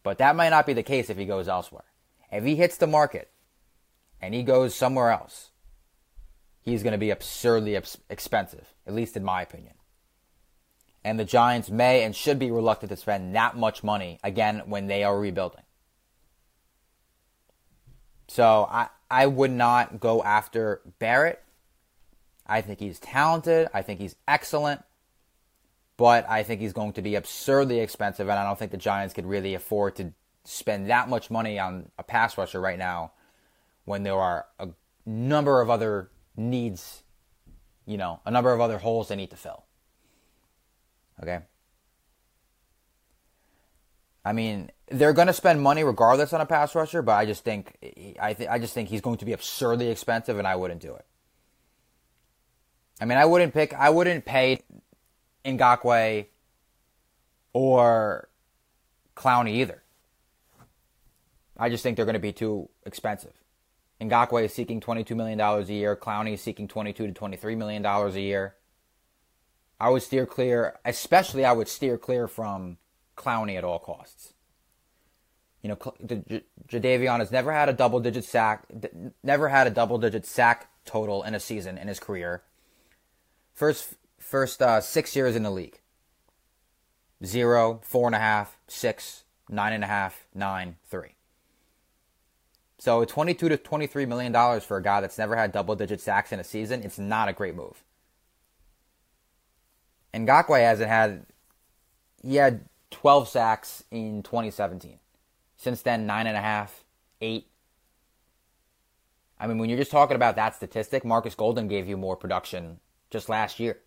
but 0.02 0.19
that 0.19 0.37
might 0.37 0.50
not 0.50 0.66
be 0.66 0.73
the 0.73 0.83
case 0.83 1.11
if 1.11 1.16
he 1.16 1.26
goes 1.26 1.49
elsewhere. 1.49 1.85
If 2.33 2.45
he 2.45 2.57
hits 2.57 2.76
the 2.76 2.87
market 2.87 3.30
and 4.21 4.35
he 4.35 4.42
goes 4.42 4.75
somewhere 4.75 5.11
else, 5.11 5.50
he's 6.61 6.83
going 6.83 6.92
to 6.92 6.99
be 6.99 7.11
absurdly 7.11 7.78
expensive, 8.09 8.75
at 8.87 8.95
least 8.95 9.16
in 9.16 9.25
my 9.25 9.42
opinion. 9.42 9.75
And 11.02 11.19
the 11.19 11.25
Giants 11.25 11.71
may 11.71 12.04
and 12.04 12.14
should 12.14 12.38
be 12.38 12.50
reluctant 12.50 12.90
to 12.90 12.97
spend 12.97 13.35
that 13.35 13.57
much 13.57 13.83
money 13.83 14.19
again 14.23 14.62
when 14.66 14.87
they 14.87 15.02
are 15.02 15.19
rebuilding. 15.19 15.62
So 18.28 18.69
I, 18.71 18.88
I 19.11 19.26
would 19.26 19.50
not 19.50 19.99
go 19.99 20.23
after 20.23 20.83
Barrett. 20.99 21.42
I 22.47 22.61
think 22.61 22.78
he's 22.78 23.00
talented. 23.00 23.69
I 23.73 23.83
think 23.83 23.99
he's 23.99 24.14
excellent. 24.28 24.83
But 26.00 26.30
I 26.30 26.45
think 26.45 26.62
he's 26.62 26.73
going 26.73 26.95
to 26.95 27.02
be 27.02 27.14
absurdly 27.14 27.80
expensive, 27.80 28.26
and 28.26 28.38
I 28.38 28.45
don't 28.45 28.59
think 28.59 28.71
the 28.71 28.78
Giants 28.78 29.12
could 29.12 29.26
really 29.26 29.52
afford 29.52 29.97
to 29.97 30.14
spend 30.45 30.88
that 30.88 31.11
much 31.11 31.30
money 31.30 31.59
on 31.59 31.90
a 31.99 32.02
pass 32.02 32.38
rusher 32.38 32.59
right 32.59 32.78
now 32.78 33.12
when 33.85 34.02
there 34.02 34.14
are 34.14 34.47
a 34.59 34.71
number 35.04 35.61
of 35.61 35.69
other 35.69 36.11
needs, 36.38 37.02
you 37.85 37.99
know, 37.99 38.19
a 38.25 38.30
number 38.30 38.50
of 38.50 38.62
other 38.62 38.78
holes 38.78 39.09
they 39.09 39.14
need 39.14 39.28
to 39.28 39.37
fill. 39.37 39.66
Okay? 41.23 41.40
I 44.25 44.33
mean, 44.33 44.71
they're 44.88 45.12
going 45.12 45.26
to 45.26 45.35
spend 45.35 45.61
money 45.61 45.85
regardless 45.85 46.33
on 46.33 46.40
a 46.40 46.47
pass 46.47 46.75
rusher, 46.75 47.02
but 47.02 47.12
I 47.12 47.26
just 47.26 47.45
think 47.45 47.76
I 48.19 48.33
th- 48.33 48.49
I 48.49 48.59
just 48.59 48.73
think 48.73 48.88
he's 48.88 49.02
going 49.02 49.19
to 49.19 49.26
be 49.26 49.35
absurdly 49.35 49.90
expensive 49.90 50.38
and 50.38 50.49
I 50.49 50.57
wouldn't 50.57 50.80
do 50.80 50.95
it. 50.95 51.04
I 53.02 53.04
mean, 53.04 53.19
I 53.19 53.26
wouldn't 53.26 53.52
pick 53.52 53.75
I 53.75 53.90
wouldn't 53.90 54.25
pay 54.25 54.61
Ngakoue 55.44 56.26
or 57.52 58.28
Clowney 59.16 59.50
either. 59.50 59.82
I 61.56 61.68
just 61.68 61.82
think 61.82 61.97
they're 61.97 62.06
going 62.06 62.14
to 62.14 62.20
be 62.20 62.32
too 62.32 62.68
expensive. 62.87 63.35
Ngakoue 64.00 64.44
is 64.44 64.54
seeking 64.54 64.80
$22 64.80 65.14
million 65.14 65.38
a 65.38 65.61
year. 65.62 65.94
Clowney 65.94 66.35
is 66.35 66.40
seeking 66.40 66.66
22 66.68 67.09
to 67.09 67.12
$23 67.12 67.56
million 67.56 67.85
a 67.85 68.09
year. 68.18 68.54
I 69.78 69.90
would 69.90 70.02
steer 70.02 70.26
clear, 70.26 70.78
especially 70.85 71.44
I 71.44 71.52
would 71.52 71.68
steer 71.68 71.99
clear 71.99 72.28
from 72.28 72.78
Clowney 73.16 73.56
at 73.56 73.64
all 73.64 73.78
costs. 73.78 74.32
You 75.62 75.68
know, 75.68 75.76
Jadeveon 75.76 77.18
has 77.18 77.30
never 77.30 77.52
had 77.52 77.68
a 77.68 77.75
double 77.75 78.00
digit 78.00 78.25
sack, 78.25 78.64
never 79.23 79.49
had 79.49 79.66
a 79.66 79.70
double 79.70 79.99
digit 79.99 80.25
sack 80.25 80.70
total 80.87 81.23
in 81.23 81.35
a 81.35 81.40
season 81.40 81.76
in 81.76 81.88
his 81.88 82.00
career. 82.00 82.42
First, 83.52 83.94
first 84.30 84.62
uh, 84.62 84.80
six 84.80 85.16
years 85.16 85.34
in 85.34 85.42
the 85.42 85.50
league. 85.50 85.80
Zero, 87.25 87.80
four 87.82 88.06
and 88.06 88.14
a 88.14 88.20
half, 88.20 88.56
six, 88.68 89.25
nine 89.49 89.72
and 89.72 89.82
a 89.82 89.88
half, 89.88 90.25
nine, 90.34 90.76
three. 90.88 91.16
So 92.78 93.04
22 93.04 93.50
to 93.50 93.56
23 93.58 94.06
million 94.06 94.32
dollars 94.32 94.64
for 94.64 94.78
a 94.78 94.82
guy 94.82 95.00
that's 95.00 95.18
never 95.18 95.37
had 95.37 95.52
double 95.52 95.75
digit 95.75 96.00
sacks 96.00 96.32
in 96.32 96.40
a 96.40 96.44
season, 96.44 96.82
it's 96.82 96.99
not 96.99 97.28
a 97.28 97.32
great 97.32 97.54
move. 97.54 97.82
And 100.14 100.26
Ngakoue 100.26 100.60
hasn't 100.60 100.88
had 100.88 101.26
he 102.22 102.37
had 102.37 102.64
12 102.90 103.28
sacks 103.28 103.84
in 103.90 104.22
2017. 104.22 104.99
Since 105.56 105.82
then, 105.82 106.06
nine 106.06 106.26
and 106.26 106.37
a 106.37 106.40
half, 106.40 106.84
eight. 107.20 107.49
I 109.38 109.46
mean, 109.46 109.58
when 109.58 109.68
you're 109.68 109.78
just 109.78 109.90
talking 109.90 110.16
about 110.16 110.37
that 110.37 110.54
statistic, 110.54 111.04
Marcus 111.04 111.34
Golden 111.34 111.68
gave 111.68 111.88
you 111.88 111.96
more 111.96 112.16
production 112.16 112.78
just 113.10 113.28
last 113.28 113.58
year. 113.58 113.78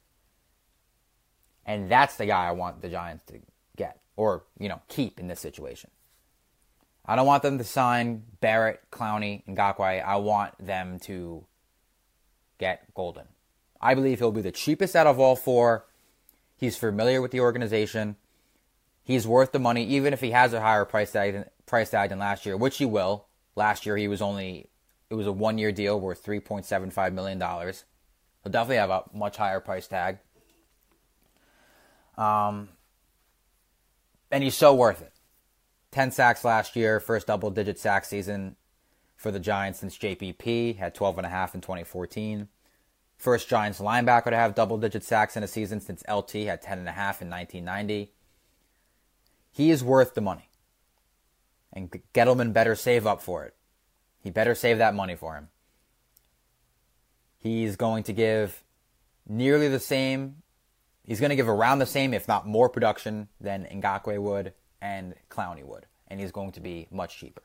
And 1.66 1.90
that's 1.90 2.18
the 2.18 2.26
guy 2.26 2.48
I 2.48 2.52
want 2.52 2.82
the 2.82 2.90
Giants 2.90 3.24
to 3.28 3.40
get 3.78 4.00
or, 4.16 4.44
you 4.60 4.70
know, 4.70 4.82
keep 4.88 5.20
in 5.20 5.28
this 5.28 5.40
situation. 5.40 5.90
I 7.06 7.16
don't 7.16 7.28
want 7.28 7.44
them 7.44 7.58
to 7.58 7.64
sign 7.64 8.24
Barrett, 8.40 8.82
Clowney, 8.92 9.44
and 9.48 9.58
Ngakoue. 9.58 10.04
I 10.04 10.16
want 10.18 10.54
them 10.66 11.00
to 11.02 11.46
get 12.60 12.94
Golden. 12.94 13.28
I 13.82 13.94
believe 13.94 14.20
he'll 14.20 14.32
be 14.32 14.42
the 14.42 14.52
cheapest 14.52 14.96
out 14.96 15.08
of 15.08 15.20
all 15.20 15.36
four. 15.36 15.86
He's 16.56 16.78
familiar 16.78 17.22
with 17.22 17.32
the 17.32 17.42
organization. 17.42 18.16
He's 19.04 19.28
worth 19.28 19.52
the 19.52 19.60
money, 19.60 19.84
even 19.84 20.14
if 20.14 20.22
he 20.22 20.32
has 20.32 20.54
a 20.54 20.62
higher 20.62 20.86
price 20.86 21.12
tag, 21.12 21.46
price 21.66 21.90
tag 21.90 22.10
than 22.10 22.20
last 22.20 22.46
year, 22.46 22.56
which 22.56 22.78
he 22.78 22.86
will. 22.86 23.26
Last 23.56 23.86
year 23.86 23.98
he 23.98 24.08
was 24.08 24.22
only 24.22 24.70
it 25.10 25.16
was 25.16 25.28
a 25.28 25.32
one 25.32 25.58
year 25.58 25.72
deal 25.74 26.00
worth 26.00 26.24
three 26.24 26.40
point 26.40 26.66
seven 26.66 26.90
five 26.90 27.14
million 27.14 27.38
dollars. 27.38 27.84
He'll 28.44 28.52
definitely 28.52 28.78
have 28.78 28.90
a 28.90 29.04
much 29.14 29.36
higher 29.38 29.60
price 29.60 29.88
tag. 29.88 30.20
Um, 32.18 32.70
and 34.32 34.44
he's 34.44 34.56
so 34.56 34.74
worth 34.74 35.02
it. 35.02 35.14
10 35.92 36.12
sacks 36.12 36.44
last 36.44 36.76
year, 36.76 37.00
first 37.00 37.28
double 37.28 37.52
digit 37.52 37.78
sack 37.78 38.06
season 38.06 38.56
for 39.16 39.32
the 39.32 39.40
Giants 39.40 39.80
since 39.80 39.98
JPP, 39.98 40.78
had 40.78 40.96
12 40.96 41.20
and 41.20 41.28
a 41.28 41.30
half 41.30 41.56
in 41.56 41.62
2014. 41.62 42.48
First 43.16 43.48
Giants 43.48 43.80
linebacker 43.80 44.32
to 44.32 44.36
have 44.36 44.56
double 44.56 44.78
digit 44.78 45.04
sacks 45.04 45.38
in 45.38 45.44
a 45.44 45.48
season 45.48 45.80
since 45.80 46.04
LT 46.12 46.32
had 46.32 46.62
10 46.62 46.80
and 46.80 46.90
a 46.90 46.92
half 46.92 47.22
in 47.22 47.30
1990. 47.30 48.12
He 49.52 49.72
is 49.72 49.84
worth 49.84 50.14
the 50.14 50.22
money. 50.22 50.50
And 51.72 51.90
Gettleman 52.14 52.54
better 52.54 52.76
save 52.76 53.08
up 53.08 53.22
for 53.22 53.46
it. 53.46 53.56
He 54.20 54.30
better 54.30 54.56
save 54.56 54.78
that 54.80 54.96
money 54.96 55.16
for 55.16 55.36
him. 55.36 55.50
He's 57.38 57.76
going 57.76 58.04
to 58.04 58.14
give 58.14 58.64
nearly 59.28 59.68
the 59.68 59.80
same. 59.80 60.43
He's 61.04 61.20
going 61.20 61.32
to 61.32 61.36
give 61.36 61.50
around 61.50 61.80
the 61.80 61.86
same, 61.86 62.14
if 62.14 62.28
not 62.28 62.48
more, 62.48 62.70
production 62.70 63.28
than 63.40 63.66
Ngakoue 63.66 64.22
would 64.22 64.54
and 64.82 65.16
Clowney 65.30 65.64
would. 65.64 65.86
And 66.08 66.20
he's 66.20 66.32
going 66.32 66.52
to 66.54 66.60
be 66.60 66.88
much 66.92 67.18
cheaper. 67.18 67.44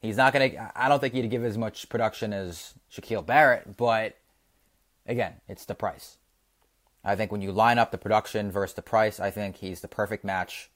He's 0.00 0.16
not 0.16 0.32
going 0.32 0.52
to, 0.52 0.72
I 0.78 0.88
don't 0.88 1.00
think 1.00 1.14
he'd 1.14 1.30
give 1.30 1.44
as 1.44 1.56
much 1.56 1.88
production 1.88 2.32
as 2.32 2.74
Shaquille 2.92 3.24
Barrett, 3.24 3.76
but 3.76 4.18
again, 5.06 5.34
it's 5.48 5.64
the 5.64 5.74
price. 5.74 6.18
I 7.02 7.16
think 7.16 7.32
when 7.32 7.42
you 7.42 7.52
line 7.52 7.78
up 7.78 7.90
the 7.90 7.98
production 7.98 8.50
versus 8.50 8.74
the 8.74 8.82
price, 8.82 9.20
I 9.20 9.30
think 9.30 9.56
he's 9.56 9.80
the 9.80 9.88
perfect 9.88 10.24
match. 10.24 10.70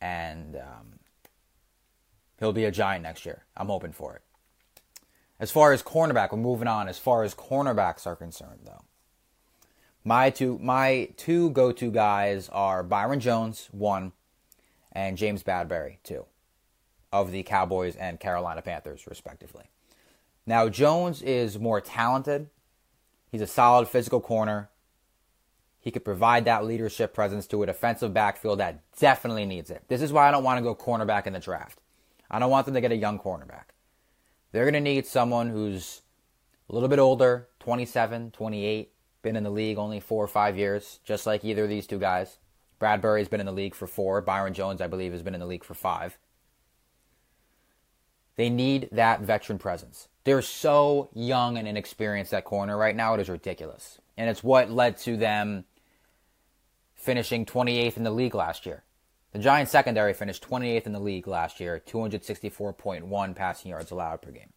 And 0.00 0.56
um, 0.56 1.00
he'll 2.38 2.52
be 2.52 2.64
a 2.64 2.70
giant 2.70 3.02
next 3.02 3.24
year. 3.24 3.44
I'm 3.56 3.68
hoping 3.68 3.92
for 3.92 4.16
it. 4.16 4.22
As 5.38 5.50
far 5.50 5.72
as 5.72 5.82
cornerback, 5.82 6.32
we're 6.32 6.38
moving 6.38 6.68
on. 6.68 6.88
As 6.88 6.98
far 6.98 7.22
as 7.22 7.34
cornerbacks 7.34 8.06
are 8.06 8.16
concerned, 8.16 8.60
though, 8.64 8.84
my 10.04 10.30
two 10.30 10.58
my 10.58 11.10
two 11.16 11.50
go 11.50 11.72
to 11.72 11.90
guys 11.90 12.48
are 12.50 12.82
Byron 12.82 13.20
Jones, 13.20 13.68
one, 13.72 14.12
and 14.92 15.16
James 15.16 15.42
Bradberry, 15.42 15.98
two, 16.02 16.26
of 17.12 17.32
the 17.32 17.42
Cowboys 17.42 17.96
and 17.96 18.18
Carolina 18.18 18.62
Panthers, 18.62 19.06
respectively. 19.06 19.70
Now 20.46 20.68
Jones 20.68 21.22
is 21.22 21.58
more 21.58 21.80
talented. 21.80 22.48
He's 23.30 23.42
a 23.42 23.46
solid 23.46 23.88
physical 23.88 24.20
corner. 24.20 24.70
He 25.80 25.90
could 25.90 26.04
provide 26.04 26.44
that 26.44 26.64
leadership 26.64 27.14
presence 27.14 27.46
to 27.48 27.62
a 27.62 27.66
defensive 27.66 28.12
backfield 28.12 28.58
that 28.58 28.82
definitely 28.98 29.46
needs 29.46 29.70
it. 29.70 29.84
This 29.88 30.02
is 30.02 30.12
why 30.12 30.28
I 30.28 30.30
don't 30.30 30.44
want 30.44 30.58
to 30.58 30.62
go 30.62 30.74
cornerback 30.74 31.26
in 31.26 31.32
the 31.32 31.38
draft. 31.38 31.80
I 32.30 32.38
don't 32.38 32.50
want 32.50 32.66
them 32.66 32.74
to 32.74 32.80
get 32.80 32.92
a 32.92 32.96
young 32.96 33.18
cornerback. 33.18 33.72
They're 34.52 34.64
going 34.64 34.74
to 34.74 34.80
need 34.80 35.06
someone 35.06 35.48
who's 35.48 36.02
a 36.68 36.74
little 36.74 36.88
bit 36.88 36.98
older, 36.98 37.48
27, 37.60 38.32
28, 38.32 38.92
been 39.22 39.36
in 39.36 39.44
the 39.44 39.50
league 39.50 39.78
only 39.78 40.00
four 40.00 40.24
or 40.24 40.28
five 40.28 40.56
years, 40.56 41.00
just 41.04 41.26
like 41.26 41.44
either 41.44 41.64
of 41.64 41.68
these 41.68 41.86
two 41.86 41.98
guys. 41.98 42.38
Bradberry's 42.80 43.28
been 43.28 43.40
in 43.40 43.46
the 43.46 43.52
league 43.52 43.74
for 43.74 43.86
four. 43.86 44.20
Byron 44.22 44.54
Jones, 44.54 44.80
I 44.80 44.86
believe, 44.86 45.12
has 45.12 45.22
been 45.22 45.34
in 45.34 45.40
the 45.40 45.46
league 45.46 45.64
for 45.64 45.74
five. 45.74 46.18
They 48.36 48.48
need 48.48 48.88
that 48.92 49.20
veteran 49.20 49.58
presence. 49.58 50.08
They're 50.24 50.40
so 50.40 51.10
young 51.12 51.58
and 51.58 51.68
inexperienced 51.68 52.32
at 52.32 52.44
corner 52.44 52.76
right 52.76 52.96
now, 52.96 53.14
it 53.14 53.20
is 53.20 53.28
ridiculous. 53.28 54.00
And 54.16 54.30
it's 54.30 54.42
what 54.42 54.70
led 54.70 54.96
to 54.98 55.16
them 55.16 55.64
finishing 56.94 57.44
28th 57.44 57.96
in 57.96 58.04
the 58.04 58.10
league 58.10 58.34
last 58.34 58.64
year. 58.64 58.84
The 59.32 59.38
Giants 59.38 59.72
secondary 59.72 60.12
finished 60.12 60.48
28th 60.48 60.86
in 60.86 60.92
the 60.92 61.00
league 61.00 61.26
last 61.26 61.60
year, 61.60 61.82
264.1 61.86 63.36
passing 63.36 63.70
yards 63.70 63.90
allowed 63.90 64.22
per 64.22 64.30
game. 64.30 64.52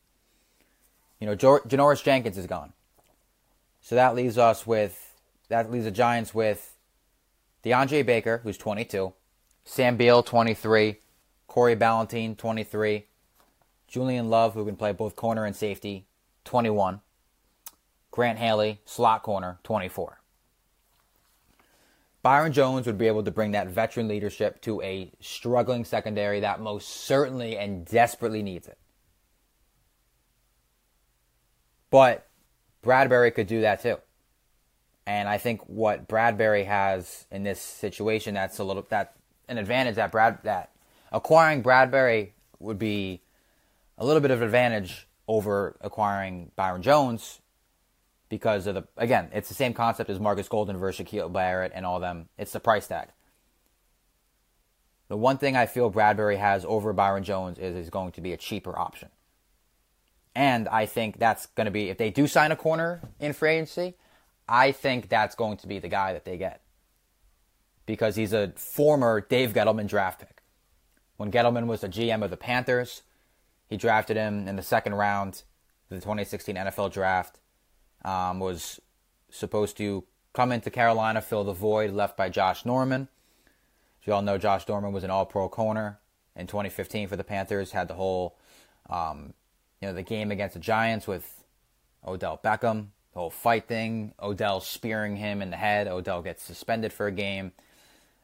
You 1.20 1.27
know, 1.27 1.36
Janoris 1.36 2.03
Jenkins 2.03 2.38
is 2.38 2.48
gone. 2.48 2.74
So 3.84 3.96
that 3.96 4.16
leaves 4.16 4.38
us 4.38 4.66
with 4.66 5.13
that 5.50 5.70
leaves 5.70 5.86
the 5.86 5.92
Giants 5.92 6.34
with 6.34 6.75
DeAndre 7.63 8.06
Baker, 8.06 8.40
who's 8.42 8.58
22, 8.58 9.13
Sam 9.66 9.98
Beal, 9.98 10.24
23, 10.24 10.98
Corey 11.48 11.75
Ballentine, 11.75 12.36
23, 12.38 13.06
Julian 13.88 14.30
Love, 14.30 14.54
who 14.54 14.66
can 14.66 14.78
play 14.78 14.94
both 14.94 15.18
corner 15.18 15.46
and 15.46 15.56
safety, 15.56 16.06
21, 16.46 17.02
Grant 18.10 18.40
Haley, 18.40 18.80
slot 18.86 19.22
corner, 19.22 19.60
24. 19.63 20.22
Byron 22.24 22.53
Jones 22.53 22.88
would 22.88 22.98
be 22.98 23.07
able 23.07 23.24
to 23.24 23.31
bring 23.31 23.51
that 23.51 23.68
veteran 23.68 24.07
leadership 24.07 24.62
to 24.62 24.81
a 24.81 25.12
struggling 25.20 25.84
secondary 25.84 26.40
that 26.40 26.62
most 26.62 26.88
certainly 26.88 27.57
and 27.57 27.86
desperately 27.86 28.42
needs 28.42 28.66
it. 28.66 28.77
But 31.92 32.27
Bradberry 32.83 33.33
could 33.33 33.48
do 33.48 33.61
that 33.61 33.81
too. 33.81 33.98
And 35.05 35.27
I 35.27 35.37
think 35.37 35.61
what 35.67 36.07
Bradberry 36.07 36.65
has 36.65 37.25
in 37.31 37.43
this 37.43 37.59
situation 37.59 38.33
that's 38.33 38.59
a 38.59 38.63
little 38.63 38.85
that 38.89 39.15
an 39.50 39.57
advantage 39.57 39.96
that 39.96 40.11
Brad 40.11 40.39
that 40.43 40.72
acquiring 41.11 41.63
Bradberry 41.63 42.31
would 42.59 42.79
be 42.79 43.22
a 43.98 44.05
little 44.05 44.22
bit 44.22 44.31
of 44.31 44.41
an 44.41 44.46
advantage 44.46 45.07
over 45.27 45.77
acquiring 45.81 46.51
Byron 46.55 46.81
Jones 46.81 47.41
because 48.29 48.65
of 48.65 48.75
the 48.75 48.83
again, 48.98 49.29
it's 49.33 49.50
the 49.50 49.55
same 49.55 49.74
concept 49.74 50.09
as 50.09 50.19
Marcus 50.19 50.48
Golden 50.48 50.77
versus 50.77 51.05
Shaquille 51.05 51.31
Barrett 51.31 51.72
and 51.75 51.85
all 51.85 52.00
them. 52.00 52.29
It's 52.37 52.51
the 52.51 52.59
price 52.59 52.87
tag. 52.87 53.09
The 55.09 55.17
one 55.17 55.37
thing 55.37 55.55
I 55.55 55.65
feel 55.65 55.91
Bradberry 55.91 56.37
has 56.37 56.65
over 56.65 56.93
Byron 56.93 57.24
Jones 57.24 57.59
is 57.59 57.75
is 57.75 57.89
going 57.89 58.13
to 58.13 58.22
be 58.22 58.33
a 58.33 58.37
cheaper 58.37 58.77
option. 58.77 59.09
And 60.35 60.67
I 60.67 60.85
think 60.85 61.19
that's 61.19 61.46
going 61.48 61.65
to 61.65 61.72
be 61.72 61.89
if 61.89 61.98
they 61.98 62.09
do 62.09 62.27
sign 62.27 62.51
a 62.51 62.55
corner 62.55 63.01
in 63.19 63.33
free 63.33 63.51
agency, 63.51 63.96
I 64.48 64.72
think 64.72 65.09
that's 65.09 65.35
going 65.35 65.57
to 65.57 65.67
be 65.67 65.79
the 65.79 65.87
guy 65.87 66.13
that 66.13 66.25
they 66.25 66.37
get. 66.37 66.61
Because 67.85 68.15
he's 68.15 68.33
a 68.33 68.53
former 68.55 69.22
Dave 69.22 69.53
Gettleman 69.53 69.87
draft 69.87 70.19
pick. 70.19 70.41
When 71.17 71.31
Gettleman 71.31 71.67
was 71.67 71.81
the 71.81 71.89
GM 71.89 72.24
of 72.24 72.29
the 72.29 72.37
Panthers, 72.37 73.03
he 73.67 73.77
drafted 73.77 74.17
him 74.17 74.48
in 74.48 74.55
the 74.55 74.63
second 74.63 74.96
round 74.96 75.43
of 75.89 75.98
the 75.98 76.01
2016 76.01 76.55
NFL 76.55 76.91
draft 76.91 77.39
um, 78.03 78.39
was 78.39 78.79
supposed 79.29 79.77
to 79.77 80.03
come 80.33 80.51
into 80.51 80.69
Carolina, 80.69 81.22
fill 81.22 81.43
the 81.43 81.53
void 81.53 81.91
left 81.91 82.17
by 82.17 82.29
Josh 82.29 82.65
Norman. 82.65 83.07
As 84.01 84.07
you 84.07 84.13
all 84.13 84.22
know, 84.22 84.37
Josh 84.37 84.67
Norman 84.67 84.91
was 84.91 85.03
an 85.03 85.11
All 85.11 85.25
Pro 85.25 85.48
corner 85.48 86.00
in 86.35 86.48
2015 86.48 87.07
for 87.07 87.15
the 87.15 87.24
Panthers. 87.24 87.72
Had 87.72 87.87
the 87.87 87.93
whole, 87.93 88.37
um, 88.89 89.33
you 89.83 89.89
know, 89.89 89.96
the 89.96 90.01
game 90.01 90.31
against 90.31 90.53
the 90.53 90.61
Giants 90.61 91.07
with 91.07 91.43
Odell 92.07 92.39
Beckham, 92.41 92.87
the 93.11 93.19
whole 93.19 93.29
fight 93.29 93.67
thing. 93.67 94.13
Odell 94.22 94.61
spearing 94.61 95.17
him 95.17 95.41
in 95.41 95.50
the 95.50 95.57
head. 95.57 95.89
Odell 95.89 96.22
gets 96.22 96.41
suspended 96.41 96.93
for 96.93 97.05
a 97.07 97.11
game. 97.11 97.51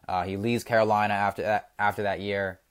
Uh, 0.08 0.24
he 0.24 0.38
leaves 0.38 0.64
Carolina 0.64 1.16
after 1.16 1.42
that. 1.42 1.72
After 1.78 2.04
that 2.04 2.22
year, 2.22 2.62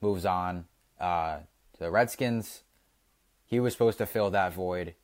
moves 0.00 0.24
on 0.24 0.64
uh, 0.98 1.40
to 1.74 1.78
the 1.78 1.90
Redskins. 1.90 2.62
He 3.44 3.60
was 3.60 3.74
supposed 3.74 3.98
to 3.98 4.06
fill 4.06 4.30
that 4.30 4.54
void. 4.54 4.94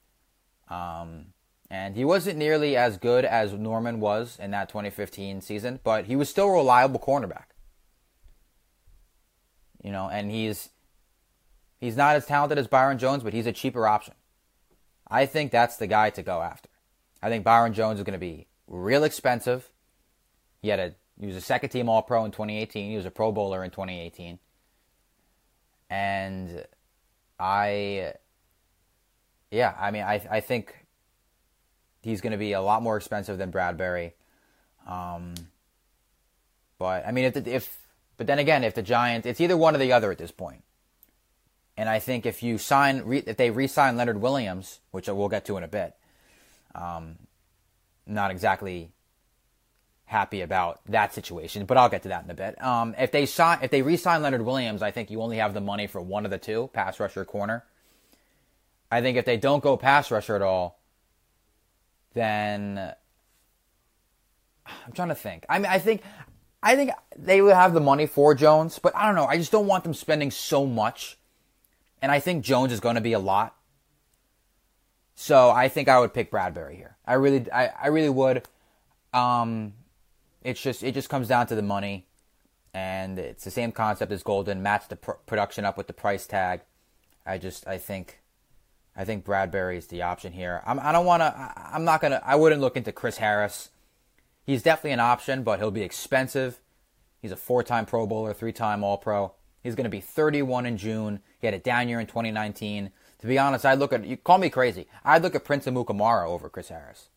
Um, 0.71 1.35
and 1.71 1.97
he 1.97 2.07
wasn't 2.07 2.39
nearly 2.39 2.79
as 2.79 2.97
good 2.97 3.27
as 3.27 3.53
Norman 3.53 4.01
was 4.01 4.39
in 4.41 4.53
that 4.53 4.71
2015 4.71 5.43
season, 5.43 5.81
but 5.85 6.07
he 6.07 6.17
was 6.17 6.31
still 6.31 6.47
a 6.47 6.53
reliable 6.53 6.99
cornerback. 6.99 7.49
You 9.85 9.93
know, 9.93 10.09
and 10.09 10.31
he's 10.31 10.71
he's 11.81 11.97
not 11.97 12.17
as 12.17 12.27
talented 12.27 12.59
as 12.59 12.67
Byron 12.67 12.99
Jones, 12.99 13.23
but 13.23 13.33
he's 13.33 13.47
a 13.47 13.53
cheaper 13.53 13.87
option. 13.87 14.15
I 15.09 15.27
think 15.27 15.51
that's 15.51 15.77
the 15.77 15.87
guy 15.87 16.11
to 16.11 16.23
go 16.23 16.43
after. 16.43 16.69
I 17.23 17.29
think 17.29 17.45
Byron 17.45 17.73
Jones 17.73 17.99
is 17.99 18.05
going 18.05 18.13
to 18.13 18.19
be 18.19 18.47
real 18.67 19.05
expensive. 19.05 19.71
He 20.61 20.69
had 20.69 20.79
a 20.79 20.95
he 21.19 21.27
was 21.27 21.37
a 21.37 21.41
second 21.41 21.71
team 21.71 21.89
All 21.89 22.03
Pro 22.03 22.25
in 22.25 22.31
2018. 22.31 22.91
He 22.91 22.97
was 22.97 23.07
a 23.07 23.11
Pro 23.11 23.33
Bowler 23.33 23.65
in 23.65 23.71
2018, 23.71 24.39
and 25.91 26.65
I, 27.41 28.15
yeah, 29.51 29.75
I 29.79 29.91
mean, 29.91 30.03
I 30.03 30.25
I 30.31 30.41
think 30.41 30.87
he's 32.03 32.21
going 32.21 32.33
to 32.33 32.39
be 32.39 32.53
a 32.53 32.61
lot 32.61 32.83
more 32.83 32.97
expensive 32.97 33.39
than 33.39 33.51
Bradberry. 33.51 34.13
Um, 34.87 35.35
but 36.79 37.07
I 37.07 37.13
mean, 37.13 37.25
if, 37.25 37.35
the, 37.35 37.55
if 37.55 37.79
but 38.17 38.27
then 38.27 38.39
again, 38.39 38.63
if 38.65 38.75
the 38.75 38.83
Giants, 38.83 39.27
it's 39.27 39.41
either 39.41 39.57
one 39.57 39.75
or 39.75 39.79
the 39.79 39.93
other 39.93 40.13
at 40.13 40.19
this 40.19 40.31
point. 40.31 40.63
And 41.79 41.89
I 41.89 42.01
think 42.01 42.27
if 42.27 42.43
you 42.43 42.59
sign, 42.59 43.05
if 43.09 43.37
they 43.37 43.51
re-sign 43.51 43.97
Leonard 43.97 44.21
Williams, 44.21 44.81
which 44.91 45.07
we'll 45.07 45.29
get 45.29 45.45
to 45.45 45.57
in 45.59 45.63
a 45.63 45.69
bit, 45.69 45.95
um, 46.75 47.19
not 48.05 48.33
exactly 48.33 48.91
happy 50.05 50.41
about 50.41 50.81
that 50.87 51.15
situation, 51.15 51.67
but 51.67 51.77
I'll 51.77 51.89
get 51.89 52.03
to 52.03 52.09
that 52.09 52.25
in 52.25 52.31
a 52.31 52.35
bit. 52.35 52.61
Um, 52.61 52.97
if 52.99 53.13
they 53.13 53.27
sign, 53.27 53.61
if 53.63 53.71
they 53.71 53.83
re-sign 53.83 54.23
Leonard 54.23 54.43
Williams, 54.43 54.83
I 54.83 54.91
think 54.91 55.09
you 55.09 55.23
only 55.23 55.37
have 55.37 55.55
the 55.55 55.61
money 55.61 55.87
for 55.87 56.01
one 56.01 56.25
of 56.25 56.33
the 56.33 56.39
two, 56.39 56.69
pass 56.73 56.99
rusher, 56.99 57.25
corner. 57.25 57.65
I 58.91 59.01
think 59.01 59.17
if 59.17 59.25
they 59.25 59.37
don't 59.37 59.63
go 59.63 59.77
pass 59.77 60.11
rusher 60.11 60.35
at 60.35 60.43
all, 60.43 60.81
then 62.13 62.93
I'm 64.67 64.93
trying 64.95 65.11
to 65.11 65.15
think. 65.15 65.47
I 65.49 65.61
mean, 65.61 65.71
I 65.71 65.79
think 65.79 66.03
I 66.61 66.75
think 66.75 66.91
they 67.17 67.41
would 67.41 67.55
have 67.55 67.73
the 67.73 67.81
money 67.81 68.07
for 68.07 68.35
Jones, 68.35 68.81
but 68.81 68.97
I 68.97 69.07
don't 69.07 69.15
know. 69.15 69.27
I 69.27 69.37
just 69.37 69.53
don't 69.53 69.69
want 69.69 69.85
them 69.85 69.95
spending 69.95 70.33
so 70.33 70.67
much. 70.67 71.18
And 72.01 72.13
I 72.13 72.21
think 72.21 72.45
Jones 72.45 72.73
is 72.73 72.81
going 72.81 72.95
to 72.95 73.01
be 73.01 73.13
a 73.13 73.19
lot. 73.19 73.57
So 75.15 75.51
I 75.51 75.69
think 75.69 75.89
I 75.89 75.99
would 75.99 76.15
pick 76.15 76.31
Bradberry 76.31 76.77
here. 76.77 76.97
I 77.05 77.15
really, 77.15 77.51
I, 77.51 77.71
I 77.83 77.87
really 77.89 78.09
would. 78.11 78.47
Um, 79.13 79.73
it's 80.43 80.61
just, 80.61 80.85
it 80.85 80.95
just 80.95 81.09
comes 81.09 81.29
down 81.29 81.49
to 81.49 81.57
the 81.57 81.63
money, 81.63 82.07
and 82.73 83.19
it's 83.19 83.45
the 83.45 83.51
same 83.51 83.73
concept 83.73 84.13
as 84.13 84.23
Golden. 84.23 84.63
Match 84.63 84.87
the 84.89 84.97
pr- 84.97 85.13
production 85.27 85.65
up 85.65 85.77
with 85.77 85.89
the 85.89 85.93
price 85.93 86.27
tag. 86.27 86.61
I 87.27 87.37
just 87.37 87.67
I 87.67 87.79
think 87.79 88.21
I 88.97 89.05
think 89.05 89.25
Bradberry 89.25 89.77
is 89.77 89.89
the 89.89 90.03
option 90.03 90.33
here. 90.33 90.63
I'm, 90.65 90.81
I 90.81 90.93
don't 90.93 91.05
want 91.05 91.21
to. 91.21 91.53
I'm 91.57 91.85
not 91.85 92.01
gonna. 92.01 92.23
I 92.25 92.37
wouldn't 92.37 92.61
look 92.61 92.77
into 92.77 92.91
Chris 92.91 93.19
Harris. 93.19 93.71
He's 94.45 94.63
definitely 94.63 94.93
an 94.93 95.01
option, 95.01 95.43
but 95.43 95.59
he'll 95.59 95.71
be 95.71 95.83
expensive. 95.83 96.61
He's 97.21 97.33
a 97.33 97.37
four-time 97.37 97.85
Pro 97.85 98.07
Bowler, 98.07 98.33
three-time 98.33 98.83
All-Pro. 98.83 99.35
He's 99.69 99.75
going 99.75 99.85
to 99.85 99.91
be 99.91 100.01
31 100.01 100.65
in 100.65 100.79
June. 100.79 101.21
He 101.43 101.47
had 101.47 101.53
a 101.53 101.59
down 101.59 101.91
year 101.91 102.01
in 102.01 102.07
2019. 102.07 102.91
To 103.19 103.27
be 103.27 103.39
honest, 103.39 103.67
I 103.67 103.75
look 103.75 103.93
at 103.93 104.03
you. 104.07 104.17
Call 104.17 104.39
me 104.39 104.49
crazy. 104.49 104.87
I'd 105.05 105.21
look 105.21 105.35
at 105.35 105.45
Prince 105.45 105.67
Amukamara 105.67 106.27
over 106.27 106.49
Chris 106.49 106.71
Harris. 106.71 107.11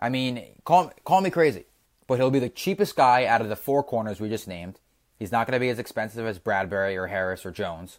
I 0.00 0.08
mean, 0.08 0.42
call 0.64 0.90
call 1.04 1.20
me 1.20 1.28
crazy, 1.28 1.66
but 2.06 2.14
he'll 2.14 2.30
be 2.30 2.38
the 2.38 2.48
cheapest 2.48 2.96
guy 2.96 3.26
out 3.26 3.42
of 3.42 3.50
the 3.50 3.56
four 3.56 3.82
corners 3.82 4.20
we 4.20 4.30
just 4.30 4.48
named. 4.48 4.80
He's 5.18 5.30
not 5.30 5.46
going 5.46 5.52
to 5.52 5.60
be 5.60 5.68
as 5.68 5.78
expensive 5.78 6.24
as 6.24 6.38
Bradberry 6.38 6.96
or 6.96 7.08
Harris 7.08 7.44
or 7.44 7.50
Jones. 7.50 7.98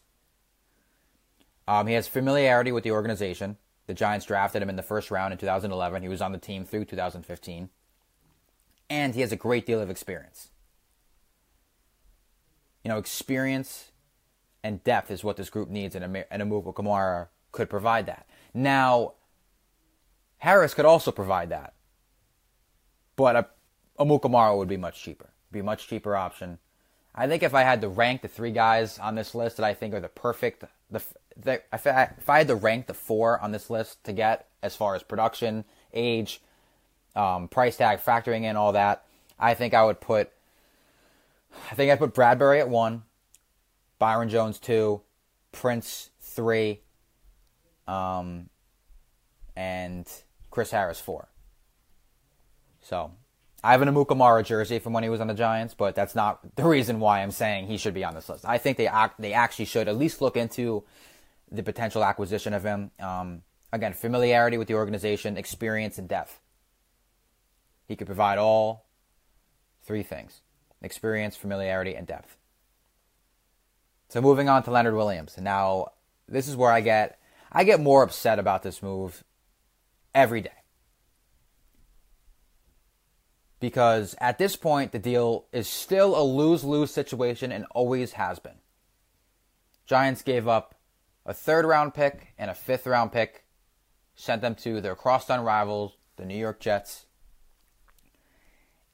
Um, 1.67 1.85
he 1.85 1.93
has 1.93 2.07
familiarity 2.07 2.71
with 2.71 2.83
the 2.83 2.93
organization. 2.93 3.57
The 3.85 3.93
Giants 3.93 4.25
drafted 4.25 4.63
him 4.63 4.69
in 4.69 4.75
the 4.75 4.81
first 4.81 5.11
round 5.11 5.33
in 5.33 5.37
2011. 5.37 6.01
He 6.01 6.09
was 6.09 6.23
on 6.23 6.31
the 6.31 6.39
team 6.39 6.65
through 6.65 6.85
2015. 6.85 7.69
And 8.89 9.13
he 9.13 9.21
has 9.21 9.31
a 9.31 9.35
great 9.35 9.67
deal 9.67 9.79
of 9.79 9.91
experience. 9.91 10.49
You 12.85 12.89
know, 12.89 12.99
experience 12.99 13.91
and 14.63 14.83
depth 14.83 15.09
is 15.09 15.23
what 15.23 15.37
this 15.37 15.49
group 15.49 15.69
needs, 15.69 15.95
and, 15.95 16.05
Amuka 16.05 16.71
Kamara 16.71 17.29
could 17.51 17.67
provide 17.67 18.05
that. 18.05 18.27
Now, 18.53 19.13
Harris 20.37 20.75
could 20.75 20.85
also 20.85 21.11
provide 21.11 21.49
that. 21.49 21.73
But 23.15 23.55
Amukamara 23.99 24.55
would 24.55 24.67
be 24.67 24.77
much 24.77 25.01
cheaper. 25.01 25.31
Be 25.51 25.61
a 25.61 25.63
much 25.63 25.87
cheaper 25.87 26.15
option. 26.15 26.59
I 27.15 27.27
think 27.27 27.41
if 27.41 27.55
I 27.55 27.63
had 27.63 27.81
to 27.81 27.89
rank 27.89 28.21
the 28.21 28.27
three 28.27 28.51
guys 28.51 28.99
on 28.99 29.15
this 29.15 29.33
list 29.33 29.57
that 29.57 29.65
I 29.65 29.73
think 29.73 29.95
are 29.95 29.99
the 29.99 30.07
perfect, 30.07 30.63
the, 30.91 31.01
the 31.35 31.63
if, 31.73 31.87
I, 31.87 32.11
if 32.19 32.29
I 32.29 32.37
had 32.37 32.47
to 32.49 32.55
rank 32.55 32.85
the 32.85 32.93
four 32.93 33.39
on 33.39 33.51
this 33.51 33.71
list 33.71 34.03
to 34.03 34.13
get 34.13 34.47
as 34.61 34.75
far 34.75 34.93
as 34.93 35.01
production, 35.01 35.65
age, 35.91 36.39
um, 37.15 37.47
price 37.47 37.77
tag, 37.77 37.99
factoring 37.99 38.43
in 38.43 38.55
all 38.55 38.73
that, 38.73 39.05
I 39.39 39.55
think 39.55 39.73
I 39.73 39.83
would 39.85 40.01
put, 40.01 40.31
I 41.71 41.75
think 41.75 41.91
I'd 41.91 41.99
put 41.99 42.13
Bradberry 42.13 42.59
at 42.59 42.69
one, 42.69 43.03
Byron 43.99 44.29
Jones 44.29 44.59
two, 44.59 45.01
Prince 45.51 46.09
three, 46.21 46.81
um, 47.87 48.49
and 49.55 50.07
Chris 50.51 50.71
Harris 50.71 50.99
four. 50.99 51.29
So 52.81 53.11
I 53.63 53.71
have 53.71 53.81
an 53.81 53.89
Amukamara 53.89 54.45
jersey 54.45 54.77
from 54.77 54.93
when 54.93 55.01
he 55.01 55.09
was 55.09 55.21
on 55.21 55.27
the 55.27 55.33
Giants, 55.33 55.73
but 55.73 55.95
that's 55.95 56.13
not 56.13 56.55
the 56.55 56.65
reason 56.65 56.99
why 56.99 57.23
I'm 57.23 57.31
saying 57.31 57.65
he 57.65 57.77
should 57.77 57.95
be 57.95 58.03
on 58.03 58.13
this 58.13 58.29
list. 58.29 58.45
I 58.45 58.59
think 58.59 58.77
they 58.77 58.89
they 59.17 59.33
actually 59.33 59.65
should 59.65 59.87
at 59.87 59.97
least 59.97 60.21
look 60.21 60.37
into 60.37 60.83
the 61.51 61.63
potential 61.63 62.03
acquisition 62.03 62.53
of 62.53 62.63
him. 62.63 62.91
Um, 62.99 63.41
again, 63.73 63.93
familiarity 63.93 64.57
with 64.57 64.67
the 64.67 64.75
organization, 64.75 65.35
experience, 65.35 65.97
and 65.97 66.07
depth. 66.07 66.41
He 67.87 67.95
could 67.95 68.07
provide 68.07 68.37
all 68.37 68.85
three 69.83 70.03
things: 70.03 70.41
experience, 70.85 71.35
familiarity, 71.35 71.95
and 71.95 72.07
depth. 72.07 72.37
So 74.07 74.21
moving 74.21 74.47
on 74.47 74.63
to 74.63 74.71
Leonard 74.71 74.95
Williams. 74.95 75.35
Now, 75.37 75.89
this 76.27 76.47
is 76.47 76.55
where 76.55 76.71
I 76.71 76.81
get 76.81 77.19
I 77.51 77.63
get 77.63 77.79
more 77.79 78.03
upset 78.03 78.39
about 78.39 78.63
this 78.63 78.83
move 78.83 79.23
every 80.13 80.41
day 80.41 80.51
because 83.59 84.15
at 84.19 84.37
this 84.37 84.55
point, 84.55 84.91
the 84.91 84.99
deal 84.99 85.47
is 85.51 85.67
still 85.67 86.19
a 86.19 86.23
lose 86.23 86.63
lose 86.63 86.91
situation 86.91 87.51
and 87.51 87.65
always 87.71 88.13
has 88.13 88.39
been. 88.39 88.59
Giants 89.85 90.21
gave 90.21 90.47
up 90.47 90.75
a 91.25 91.33
third 91.33 91.65
round 91.65 91.93
pick 91.93 92.33
and 92.37 92.51
a 92.51 92.55
fifth 92.55 92.85
round 92.85 93.11
pick, 93.11 93.45
sent 94.15 94.41
them 94.41 94.55
to 94.55 94.81
their 94.81 94.95
crosstown 94.95 95.43
rivals, 95.43 95.97
the 96.17 96.25
New 96.25 96.37
York 96.37 96.59
Jets, 96.59 97.04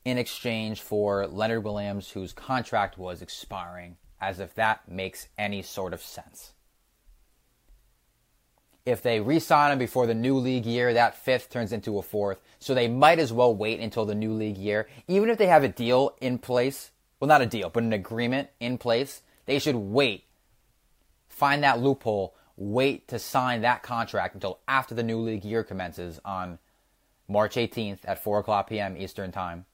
in 0.06 0.18
exchange 0.18 0.82
for 0.82 1.28
Leonard 1.28 1.64
Williams, 1.64 2.10
whose 2.12 2.34
contract 2.34 2.98
was 2.98 3.22
expiring, 3.22 3.98
as 4.20 4.40
if 4.40 4.54
that 4.56 4.90
makes 4.90 5.28
any 5.38 5.62
sort 5.62 5.94
of 5.94 6.02
sense 6.02 6.54
if 8.86 9.02
they 9.04 9.20
re-sign 9.20 9.72
him 9.72 9.80
before 9.80 10.08
the 10.08 10.14
new 10.14 10.38
league 10.38 10.66
year, 10.66 10.94
that 10.94 11.16
fifth 11.16 11.50
turns 11.50 11.72
into 11.72 11.98
a 11.98 12.02
fourth. 12.02 12.40
So 12.60 12.74
they 12.74 12.88
might 12.88 13.20
as 13.20 13.32
well 13.32 13.54
wait 13.54 13.80
until 13.80 14.06
the 14.06 14.16
new 14.16 14.34
league 14.34 14.58
year. 14.58 14.88
Even 15.08 15.30
if 15.30 15.38
they 15.38 15.48
have 15.48 15.64
a 15.64 15.70
deal 15.70 16.16
in 16.20 16.40
place, 16.40 16.92
well, 17.20 17.28
not 17.28 17.42
a 17.42 17.46
deal, 17.46 17.70
but 17.70 17.84
an 17.84 17.94
agreement 17.94 18.50
in 18.60 18.78
place, 18.78 19.22
they 19.46 19.60
should 19.60 19.76
wait. 19.76 20.26
Find 21.30 21.64
that 21.64 21.80
loophole. 21.80 22.36
Wait 22.58 23.08
to 23.08 23.18
sign 23.18 23.62
that 23.62 23.84
contract 23.84 24.36
until 24.36 24.60
after 24.68 24.94
the 24.94 25.04
new 25.04 25.20
league 25.20 25.46
year 25.46 25.64
commences 25.64 26.20
on 26.26 26.60
March 27.28 27.56
18th 27.56 28.00
at 28.06 28.24
4 28.24 28.40
o'clock 28.40 28.70
p.m. 28.70 28.98
Eastern 28.98 29.32
Time. 29.32 29.66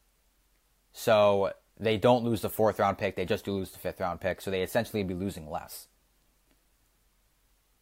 So 0.97 1.51
they 1.79 1.95
don't 1.95 2.23
lose 2.23 2.41
the 2.41 2.49
fourth 2.49 2.79
round 2.79 2.97
pick, 2.97 3.15
they 3.15 3.23
just 3.23 3.45
do 3.45 3.51
lose 3.51 3.69
the 3.69 3.77
fifth 3.77 3.99
round 3.99 4.19
pick. 4.19 4.41
So 4.41 4.49
they 4.49 4.63
essentially 4.63 5.03
be 5.03 5.13
losing 5.13 5.47
less. 5.47 5.89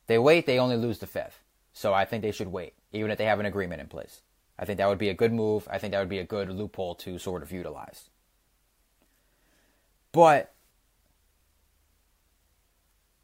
They 0.07 0.17
wait, 0.17 0.45
they 0.45 0.59
only 0.59 0.75
lose 0.75 0.99
the 0.99 1.07
fifth. 1.07 1.39
So 1.71 1.93
I 1.93 2.03
think 2.03 2.21
they 2.21 2.33
should 2.33 2.49
wait, 2.49 2.73
even 2.91 3.09
if 3.09 3.17
they 3.17 3.23
have 3.23 3.39
an 3.39 3.45
agreement 3.45 3.79
in 3.79 3.87
place. 3.87 4.19
I 4.59 4.65
think 4.65 4.79
that 4.79 4.89
would 4.89 4.97
be 4.97 5.07
a 5.07 5.13
good 5.13 5.31
move. 5.31 5.65
I 5.71 5.77
think 5.77 5.93
that 5.93 5.99
would 5.99 6.09
be 6.09 6.19
a 6.19 6.25
good 6.25 6.49
loophole 6.49 6.93
to 6.95 7.17
sort 7.17 7.41
of 7.41 7.53
utilize. 7.53 8.09
But 10.11 10.53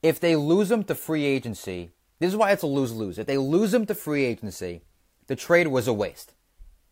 if 0.01 0.21
they 0.21 0.37
lose 0.37 0.71
him 0.71 0.85
to 0.85 0.95
free 0.95 1.25
agency, 1.25 1.89
this 2.19 2.29
is 2.29 2.37
why 2.37 2.51
it's 2.51 2.63
a 2.63 2.67
lose 2.67 2.93
lose. 2.93 3.19
If 3.19 3.27
they 3.27 3.37
lose 3.37 3.73
him 3.73 3.85
to 3.87 3.93
free 3.93 4.23
agency, 4.23 4.83
the 5.27 5.35
trade 5.35 5.67
was 5.67 5.89
a 5.89 5.93
waste. 5.93 6.33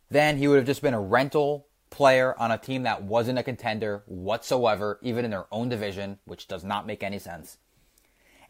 Then 0.09 0.35
he 0.35 0.49
would 0.49 0.57
have 0.57 0.65
just 0.65 0.81
been 0.81 0.93
a 0.93 0.99
rental 0.99 1.68
player 1.89 2.35
on 2.37 2.51
a 2.51 2.57
team 2.57 2.83
that 2.83 3.03
wasn't 3.03 3.39
a 3.39 3.43
contender 3.43 4.03
whatsoever, 4.05 4.99
even 5.01 5.25
in 5.25 5.31
their 5.31 5.45
own 5.51 5.69
division, 5.69 6.19
which 6.25 6.47
does 6.47 6.63
not 6.63 6.87
make 6.87 7.03
any 7.03 7.19
sense. 7.19 7.57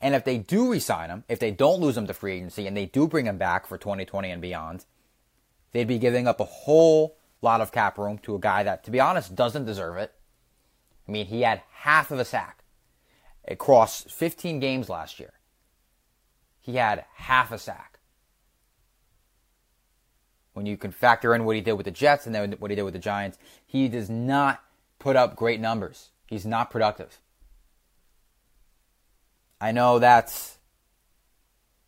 And 0.02 0.16
if 0.16 0.24
they 0.24 0.38
do 0.38 0.72
resign 0.72 1.10
him, 1.10 1.24
if 1.28 1.40
they 1.40 1.52
don't 1.52 1.82
lose 1.82 1.98
him 1.98 2.08
to 2.08 2.14
free 2.14 2.36
agency 2.36 2.68
and 2.68 2.76
they 2.76 2.86
do 2.86 3.08
bring 3.08 3.26
him 3.26 3.38
back 3.38 3.68
for 3.68 3.78
2020 3.78 4.30
and 4.32 4.42
beyond, 4.42 4.86
they'd 5.72 5.88
be 5.88 6.00
giving 6.00 6.28
up 6.28 6.40
a 6.40 6.46
whole 6.46 7.18
lot 7.42 7.62
of 7.62 7.72
cap 7.72 7.98
room 7.98 8.18
to 8.20 8.36
a 8.36 8.40
guy 8.40 8.64
that, 8.64 8.84
to 8.86 8.92
be 8.92 9.00
honest, 9.00 9.36
doesn't 9.36 9.66
deserve 9.66 9.98
it. 9.98 10.14
I 11.08 11.12
mean, 11.12 11.26
he 11.26 11.42
had 11.42 11.64
half 11.72 12.12
of 12.12 12.20
a 12.20 12.26
sack 12.26 12.64
across 13.48 14.04
15 14.04 14.60
games 14.60 14.90
last 14.90 15.20
year. 15.20 15.34
He 16.62 16.76
had 16.76 17.06
half 17.16 17.52
a 17.52 17.58
sack. 17.58 17.99
When 20.60 20.66
you 20.66 20.76
can 20.76 20.92
factor 20.92 21.34
in 21.34 21.46
what 21.46 21.56
he 21.56 21.62
did 21.62 21.72
with 21.72 21.86
the 21.86 21.92
Jets 21.92 22.26
and 22.26 22.36
then 22.36 22.52
what 22.60 22.70
he 22.70 22.76
did 22.76 22.84
with 22.84 22.92
the 22.92 23.00
Giants, 23.00 23.38
he 23.66 23.88
does 23.88 24.10
not 24.10 24.62
put 25.00 25.16
up 25.16 25.38
great 25.38 25.62
numbers. 25.62 26.10
He's 26.28 26.46
not 26.46 26.70
productive. 26.70 27.22
I 29.62 29.72
know 29.72 30.00
that's 30.00 30.58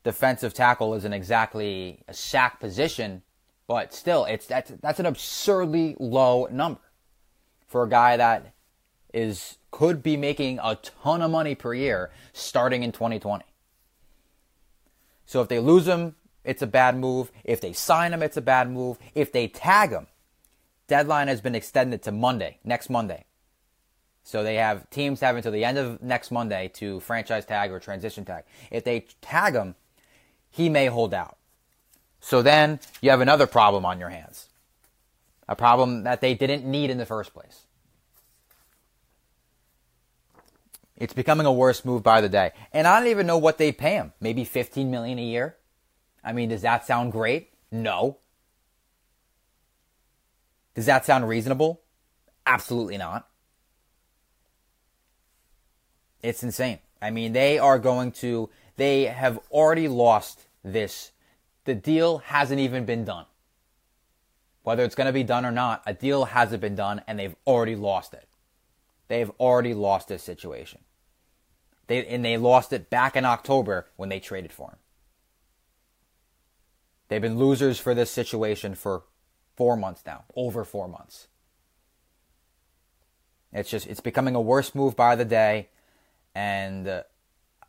defensive 0.06 0.54
tackle 0.54 0.94
isn't 0.94 1.12
exactly 1.12 2.06
a 2.08 2.14
sack 2.14 2.62
position, 2.62 3.24
but 3.68 3.94
still, 3.94 4.24
it's 4.24 4.46
that's 4.46 4.72
that's 4.82 5.02
an 5.02 5.06
absurdly 5.06 5.98
low 6.00 6.48
number 6.50 6.80
for 7.68 7.84
a 7.84 7.90
guy 7.90 8.16
that 8.16 8.54
is 9.14 9.58
could 9.70 10.02
be 10.02 10.16
making 10.16 10.60
a 10.64 10.76
ton 10.78 11.22
of 11.22 11.30
money 11.30 11.56
per 11.56 11.74
year 11.74 12.10
starting 12.32 12.84
in 12.84 12.94
2020. 12.94 13.44
So 15.26 15.42
if 15.42 15.50
they 15.50 15.60
lose 15.60 15.90
him, 15.90 16.16
it's 16.44 16.62
a 16.62 16.68
bad 16.68 16.98
move. 16.98 17.32
If 17.44 17.62
they 17.62 17.74
sign 17.74 18.14
him, 18.14 18.24
it's 18.24 18.38
a 18.38 18.42
bad 18.42 18.70
move. 18.70 18.98
If 19.14 19.32
they 19.32 19.48
tag 19.48 19.92
him, 19.92 20.08
deadline 20.88 21.28
has 21.28 21.42
been 21.42 21.56
extended 21.56 22.02
to 22.04 22.12
Monday, 22.12 22.60
next 22.64 22.90
Monday. 22.90 23.26
So 24.24 24.44
they 24.44 24.56
have 24.56 24.90
teams 24.90 25.20
have 25.22 25.36
until 25.36 25.52
the 25.52 25.66
end 25.66 25.78
of 25.78 26.02
next 26.02 26.32
Monday 26.32 26.70
to 26.76 27.00
franchise 27.00 27.46
tag 27.46 27.72
or 27.72 27.80
transition 27.80 28.26
tag. 28.26 28.44
If 28.70 28.84
they 28.84 29.08
tag 29.22 29.54
him, 29.54 29.76
he 30.50 30.70
may 30.70 30.88
hold 30.88 31.14
out. 31.14 31.38
So 32.20 32.42
then 32.42 32.80
you 33.02 33.10
have 33.10 33.22
another 33.22 33.48
problem 33.48 33.86
on 33.86 34.00
your 34.00 34.10
hands. 34.10 34.50
A 35.48 35.56
problem 35.56 36.04
that 36.04 36.22
they 36.22 36.34
didn't 36.34 36.66
need 36.66 36.90
in 36.90 36.98
the 36.98 37.06
first 37.06 37.34
place. 37.34 37.66
It's 40.96 41.14
becoming 41.14 41.48
a 41.48 41.52
worse 41.52 41.84
move 41.84 42.04
by 42.04 42.22
the 42.22 42.30
day. 42.30 42.52
And 42.72 42.86
I 42.86 43.00
don't 43.00 43.10
even 43.10 43.26
know 43.26 43.40
what 43.40 43.58
they 43.58 43.72
pay 43.72 43.94
him. 43.94 44.14
Maybe 44.22 44.44
15 44.44 44.92
million 44.92 45.18
a 45.18 45.24
year? 45.24 45.56
I 46.24 46.34
mean, 46.34 46.50
does 46.50 46.62
that 46.62 46.86
sound 46.86 47.12
great? 47.12 47.50
No. 47.72 48.18
Does 50.76 50.86
that 50.86 51.06
sound 51.06 51.28
reasonable? 51.28 51.82
Absolutely 52.46 52.98
not. 52.98 53.28
It's 56.22 56.44
insane. 56.44 56.80
I 57.02 57.10
mean, 57.10 57.34
they 57.34 57.58
are 57.58 57.80
going 57.80 58.12
to, 58.14 58.50
they 58.78 59.06
have 59.06 59.40
already 59.50 59.88
lost 59.88 60.48
this. 60.64 61.12
The 61.66 61.76
deal 61.76 62.20
hasn't 62.20 62.60
even 62.60 62.86
been 62.86 63.04
done. 63.04 63.26
Whether 64.64 64.84
it's 64.84 64.96
going 64.96 65.08
to 65.08 65.14
be 65.14 65.24
done 65.24 65.46
or 65.46 65.52
not, 65.52 65.82
a 65.88 65.94
deal 65.94 66.26
hasn't 66.26 66.62
been 66.62 66.76
done 66.76 67.02
and 67.08 67.18
they've 67.18 67.36
already 67.48 67.76
lost 67.76 68.14
it. 68.14 68.28
They've 69.08 69.32
already 69.40 69.74
lost 69.74 70.08
this 70.08 70.24
situation. 70.24 70.82
They 71.88 72.06
and 72.06 72.24
they 72.24 72.38
lost 72.38 72.72
it 72.72 72.90
back 72.90 73.18
in 73.18 73.26
October 73.26 73.88
when 73.98 74.08
they 74.08 74.22
traded 74.22 74.54
for 74.54 74.70
him. 74.70 74.78
They've 77.12 77.22
been 77.22 77.38
losers 77.38 77.78
for 77.78 77.94
this 77.94 78.10
situation 78.10 78.74
for 78.74 79.04
four 79.58 79.76
months 79.76 80.02
now, 80.06 80.24
over 80.34 80.64
four 80.64 80.88
months. 80.88 81.28
It's 83.52 83.70
just 83.70 83.86
it's 83.88 84.00
becoming 84.00 84.34
a 84.34 84.40
worse 84.40 84.74
move 84.74 84.96
by 84.96 85.18
the 85.18 85.26
day, 85.26 85.68
and 86.34 86.88
uh, 86.88 87.04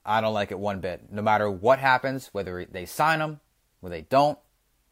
I 0.06 0.20
don't 0.20 0.32
like 0.32 0.52
it 0.52 0.60
one 0.60 0.78
bit. 0.78 1.10
No 1.10 1.22
matter 1.22 1.50
what 1.50 1.80
happens, 1.80 2.28
whether 2.30 2.64
they 2.64 2.86
sign 2.86 3.20
him, 3.20 3.40
whether 3.80 3.96
they 3.96 4.02
don't, 4.02 4.38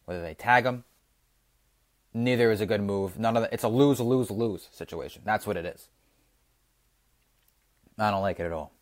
whether 0.06 0.20
they 0.20 0.34
tag 0.34 0.64
him, 0.64 0.82
neither 2.12 2.50
is 2.50 2.60
a 2.60 2.66
good 2.66 2.82
move. 2.82 3.20
None 3.20 3.36
of 3.36 3.44
the, 3.44 3.54
it's 3.54 3.62
a 3.62 3.68
lose 3.68 4.00
lose 4.00 4.32
lose 4.32 4.68
situation. 4.72 5.22
That's 5.24 5.46
what 5.46 5.56
it 5.56 5.64
is. 5.64 5.90
I 7.96 8.10
don't 8.10 8.22
like 8.22 8.40
it 8.40 8.46
at 8.46 8.52
all. 8.52 8.72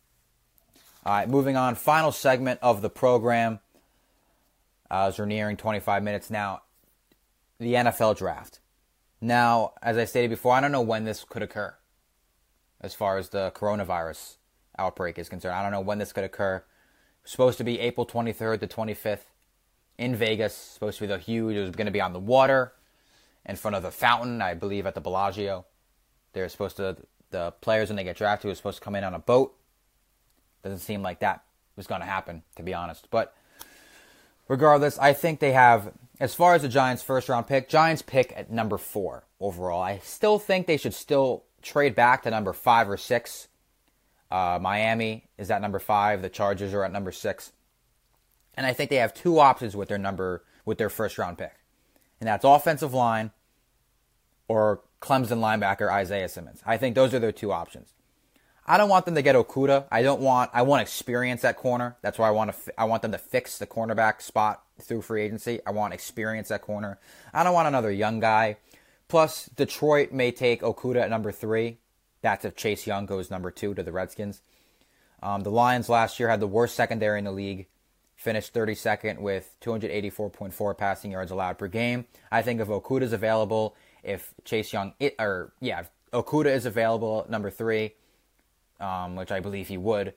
All 1.05 1.13
right, 1.13 1.29
moving 1.29 1.55
on. 1.55 1.75
Final 1.75 2.11
segment 2.11 2.59
of 2.63 2.81
the 2.81 2.89
program. 2.89 3.59
Uh, 4.91 5.07
as 5.07 5.19
we're 5.19 5.25
nearing 5.25 5.57
25 5.57 6.03
minutes 6.03 6.29
now, 6.29 6.61
the 7.59 7.73
NFL 7.73 8.17
draft. 8.17 8.59
Now, 9.21 9.73
as 9.81 9.97
I 9.97 10.05
stated 10.05 10.29
before, 10.29 10.53
I 10.53 10.61
don't 10.61 10.71
know 10.71 10.81
when 10.81 11.03
this 11.03 11.23
could 11.23 11.43
occur 11.43 11.75
as 12.81 12.93
far 12.93 13.17
as 13.17 13.29
the 13.29 13.51
coronavirus 13.51 14.37
outbreak 14.77 15.19
is 15.19 15.29
concerned. 15.29 15.55
I 15.55 15.61
don't 15.61 15.71
know 15.71 15.81
when 15.81 15.97
this 15.97 16.13
could 16.13 16.23
occur. 16.23 16.63
Supposed 17.25 17.57
to 17.57 17.63
be 17.63 17.79
April 17.79 18.05
23rd 18.05 18.61
to 18.61 18.67
25th 18.67 19.25
in 19.97 20.15
Vegas. 20.15 20.55
Supposed 20.55 20.97
to 20.97 21.03
be 21.03 21.07
the 21.07 21.17
huge. 21.17 21.55
It 21.55 21.61
was 21.61 21.71
going 21.71 21.85
to 21.85 21.91
be 21.91 22.01
on 22.01 22.13
the 22.13 22.19
water 22.19 22.73
in 23.45 23.55
front 23.55 23.75
of 23.75 23.83
the 23.83 23.91
fountain, 23.91 24.41
I 24.41 24.53
believe, 24.53 24.85
at 24.85 24.95
the 24.95 25.01
Bellagio. 25.01 25.65
They're 26.33 26.49
supposed 26.49 26.77
to, 26.77 26.97
the 27.31 27.51
players 27.61 27.89
when 27.89 27.97
they 27.97 28.03
get 28.03 28.17
drafted, 28.17 28.51
are 28.51 28.55
supposed 28.55 28.77
to 28.77 28.83
come 28.83 28.95
in 28.95 29.03
on 29.03 29.13
a 29.13 29.19
boat. 29.19 29.55
Doesn't 30.63 30.79
seem 30.79 31.01
like 31.01 31.19
that 31.19 31.43
was 31.75 31.87
going 31.87 32.01
to 32.01 32.07
happen, 32.07 32.43
to 32.55 32.63
be 32.63 32.73
honest. 32.73 33.07
But 33.11 33.33
regardless, 34.49 34.99
I 34.99 35.13
think 35.13 35.39
they 35.39 35.53
have, 35.53 35.93
as 36.19 36.35
far 36.35 36.55
as 36.55 36.63
the 36.63 36.67
Giants' 36.67 37.01
first 37.01 37.29
round 37.29 37.47
pick, 37.47 37.69
Giants 37.69 38.01
pick 38.01 38.33
at 38.35 38.51
number 38.51 38.77
four 38.77 39.23
overall. 39.39 39.81
I 39.81 39.99
still 39.99 40.37
think 40.37 40.67
they 40.67 40.75
should 40.75 40.93
still 40.93 41.45
trade 41.61 41.95
back 41.95 42.23
to 42.23 42.31
number 42.31 42.51
five 42.51 42.89
or 42.89 42.97
six. 42.97 43.47
Uh, 44.29 44.59
Miami 44.61 45.29
is 45.37 45.49
at 45.49 45.61
number 45.61 45.79
five. 45.79 46.21
The 46.21 46.29
Chargers 46.29 46.73
are 46.73 46.83
at 46.83 46.91
number 46.91 47.13
six. 47.13 47.53
And 48.55 48.65
I 48.65 48.73
think 48.73 48.89
they 48.89 48.97
have 48.97 49.13
two 49.13 49.39
options 49.39 49.75
with 49.75 49.87
their 49.87 49.97
number 49.97 50.43
with 50.65 50.77
their 50.77 50.89
first 50.89 51.17
round 51.17 51.37
pick. 51.37 51.53
And 52.19 52.27
that's 52.27 52.43
offensive 52.43 52.93
line 52.93 53.31
or 54.47 54.81
Clemson 55.01 55.39
linebacker 55.39 55.89
Isaiah 55.89 56.27
Simmons. 56.27 56.61
I 56.65 56.75
think 56.75 56.95
those 56.95 57.13
are 57.13 57.19
their 57.19 57.31
two 57.31 57.51
options. 57.51 57.93
I 58.69 58.77
don't 58.77 58.87
want 58.87 59.05
them 59.05 59.15
to 59.15 59.23
get 59.23 59.35
Okudah. 59.35 59.85
I 59.91 60.03
don't 60.03 60.21
want. 60.21 60.51
I 60.53 60.61
want 60.61 60.83
experience 60.83 61.43
at 61.43 61.57
corner. 61.57 61.97
That's 62.03 62.19
why 62.19 62.27
I 62.27 62.31
want 62.31 62.53
to. 62.53 62.79
I 62.79 62.83
want 62.83 63.01
them 63.01 63.11
to 63.13 63.17
fix 63.17 63.57
the 63.57 63.65
cornerback 63.65 64.21
spot 64.21 64.63
through 64.79 65.01
free 65.01 65.23
agency. 65.23 65.59
I 65.65 65.71
want 65.71 65.95
experience 65.95 66.51
at 66.51 66.61
corner. 66.61 66.99
I 67.33 67.43
don't 67.43 67.55
want 67.55 67.67
another 67.67 67.91
young 67.91 68.19
guy. 68.19 68.57
Plus, 69.07 69.47
Detroit 69.55 70.11
may 70.11 70.31
take 70.31 70.61
Okudah 70.61 71.01
at 71.01 71.09
number 71.09 71.31
three. 71.31 71.79
That's 72.21 72.45
if 72.45 72.55
Chase 72.55 72.85
Young 72.85 73.07
goes 73.07 73.31
number 73.31 73.49
two 73.49 73.73
to 73.73 73.81
the 73.81 73.91
Redskins. 73.91 74.43
Um, 75.23 75.41
the 75.41 75.49
Lions 75.49 75.89
last 75.89 76.19
year 76.19 76.29
had 76.29 76.39
the 76.39 76.47
worst 76.47 76.75
secondary 76.75 77.17
in 77.17 77.25
the 77.25 77.31
league, 77.31 77.65
finished 78.15 78.53
32nd 78.53 79.17
with 79.17 79.55
284.4 79.61 80.77
passing 80.77 81.11
yards 81.11 81.31
allowed 81.31 81.57
per 81.57 81.67
game. 81.67 82.05
I 82.31 82.43
think 82.43 82.61
if 82.61 82.67
is 83.01 83.13
available, 83.13 83.75
if 84.03 84.31
Chase 84.45 84.71
Young, 84.71 84.93
it, 84.99 85.15
or 85.17 85.53
yeah, 85.59 85.79
if 85.79 85.89
Okudah 86.13 86.53
is 86.53 86.67
available 86.67 87.21
at 87.25 87.31
number 87.31 87.49
three, 87.49 87.93
um, 88.79 89.15
which 89.15 89.31
I 89.31 89.39
believe 89.39 89.67
he 89.67 89.77
would, 89.77 90.13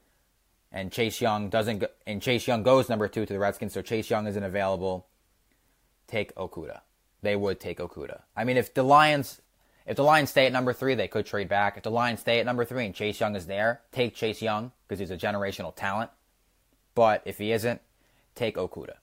and 0.70 0.90
Chase 0.90 1.20
Young 1.20 1.48
doesn't, 1.51 1.81
go, 1.81 1.87
and 2.07 2.22
Chase 2.22 2.46
Young 2.46 2.62
goes 2.62 2.88
number 2.88 3.09
two 3.09 3.27
to 3.27 3.33
the 3.33 3.38
Redskins, 3.38 3.75
so 3.75 3.83
Chase 3.83 4.09
Young 4.09 4.27
isn't 4.27 4.42
available. 4.42 5.07
Take 6.07 6.35
Okudah. 6.35 6.81
They 7.20 7.37
would 7.37 7.61
take 7.61 7.79
Okudah. 7.79 8.22
I 8.37 8.44
mean, 8.44 8.57
if 8.57 8.72
the 8.75 8.83
Lions, 8.83 9.40
if 9.87 9.96
the 9.96 10.05
Lions 10.05 10.31
stay 10.31 10.46
at 10.46 10.53
number 10.53 10.72
three, 10.72 10.94
they 10.94 11.09
could 11.09 11.27
trade 11.27 11.48
back. 11.48 11.77
If 11.77 11.83
the 11.83 11.90
Lions 11.90 12.20
stay 12.20 12.40
at 12.40 12.46
number 12.46 12.64
three 12.64 12.87
and 12.87 12.94
Chase 12.94 13.20
Young 13.20 13.37
is 13.37 13.46
there, 13.46 13.81
take 13.92 14.14
Chase 14.14 14.42
Young 14.42 14.72
because 14.88 14.98
he's 14.98 15.11
a 15.11 15.16
generational 15.16 15.75
talent. 15.75 16.11
But 16.94 17.22
if 17.25 17.38
he 17.38 17.53
isn't, 17.53 17.81
take 18.35 18.57
Okudah. 18.57 18.96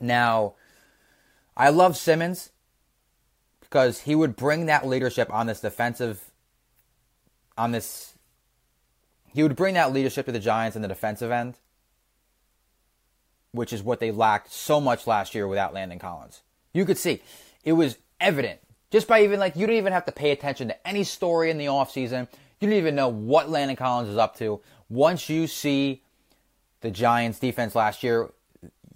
Now, 0.00 0.54
I 1.56 1.70
love 1.70 1.96
Simmons 1.96 2.50
because 3.60 4.02
he 4.02 4.14
would 4.14 4.36
bring 4.36 4.66
that 4.66 4.86
leadership 4.86 5.32
on 5.32 5.46
this 5.46 5.60
defensive, 5.60 6.30
on 7.56 7.72
this 7.72 8.13
he 9.34 9.42
would 9.42 9.56
bring 9.56 9.74
that 9.74 9.92
leadership 9.92 10.26
to 10.26 10.32
the 10.32 10.38
Giants 10.38 10.76
in 10.76 10.82
the 10.82 10.88
defensive 10.88 11.32
end, 11.32 11.56
which 13.50 13.72
is 13.72 13.82
what 13.82 13.98
they 13.98 14.12
lacked 14.12 14.52
so 14.52 14.80
much 14.80 15.06
last 15.06 15.34
year 15.34 15.48
without 15.48 15.74
Landon 15.74 15.98
Collins. 15.98 16.42
You 16.72 16.84
could 16.84 16.98
see 16.98 17.20
it 17.64 17.72
was 17.72 17.98
evident 18.20 18.60
just 18.90 19.08
by 19.08 19.24
even 19.24 19.40
like 19.40 19.56
you 19.56 19.66
don't 19.66 19.76
even 19.76 19.92
have 19.92 20.04
to 20.04 20.12
pay 20.12 20.30
attention 20.30 20.68
to 20.68 20.86
any 20.86 21.02
story 21.02 21.50
in 21.50 21.58
the 21.58 21.66
offseason. 21.66 22.28
You 22.60 22.68
didn't 22.68 22.78
even 22.78 22.94
know 22.94 23.08
what 23.08 23.50
Landon 23.50 23.76
Collins 23.76 24.08
is 24.08 24.16
up 24.16 24.36
to. 24.36 24.60
Once 24.88 25.28
you 25.28 25.48
see 25.48 26.02
the 26.80 26.92
Giants 26.92 27.40
defense 27.40 27.74
last 27.74 28.04
year, 28.04 28.30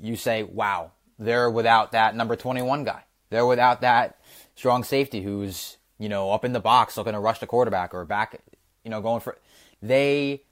you 0.00 0.14
say, 0.14 0.44
wow, 0.44 0.92
they're 1.18 1.50
without 1.50 1.90
that 1.92 2.14
number 2.14 2.36
21 2.36 2.84
guy. 2.84 3.02
They're 3.30 3.44
without 3.44 3.80
that 3.80 4.20
strong 4.54 4.84
safety 4.84 5.20
who's, 5.20 5.78
you 5.98 6.08
know, 6.08 6.30
up 6.30 6.44
in 6.44 6.52
the 6.52 6.60
box 6.60 6.96
looking 6.96 7.14
to 7.14 7.18
rush 7.18 7.40
the 7.40 7.48
quarterback 7.48 7.92
or 7.92 8.04
back, 8.04 8.40
you 8.84 8.90
know, 8.90 9.00
going 9.00 9.20
for 9.20 9.36
they 9.82 10.42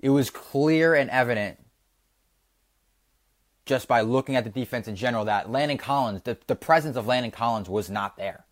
it 0.00 0.10
was 0.10 0.30
clear 0.30 0.94
and 0.94 1.08
evident 1.10 1.58
just 3.64 3.88
by 3.88 4.02
looking 4.02 4.36
at 4.36 4.44
the 4.44 4.50
defense 4.50 4.86
in 4.86 4.96
general 4.96 5.24
that 5.24 5.50
Landon 5.50 5.78
Collins, 5.78 6.22
the, 6.22 6.36
the 6.46 6.56
presence 6.56 6.96
of 6.96 7.06
Landon 7.06 7.30
Collins 7.30 7.68
was 7.68 7.88
not 7.88 8.16
there. 8.16 8.44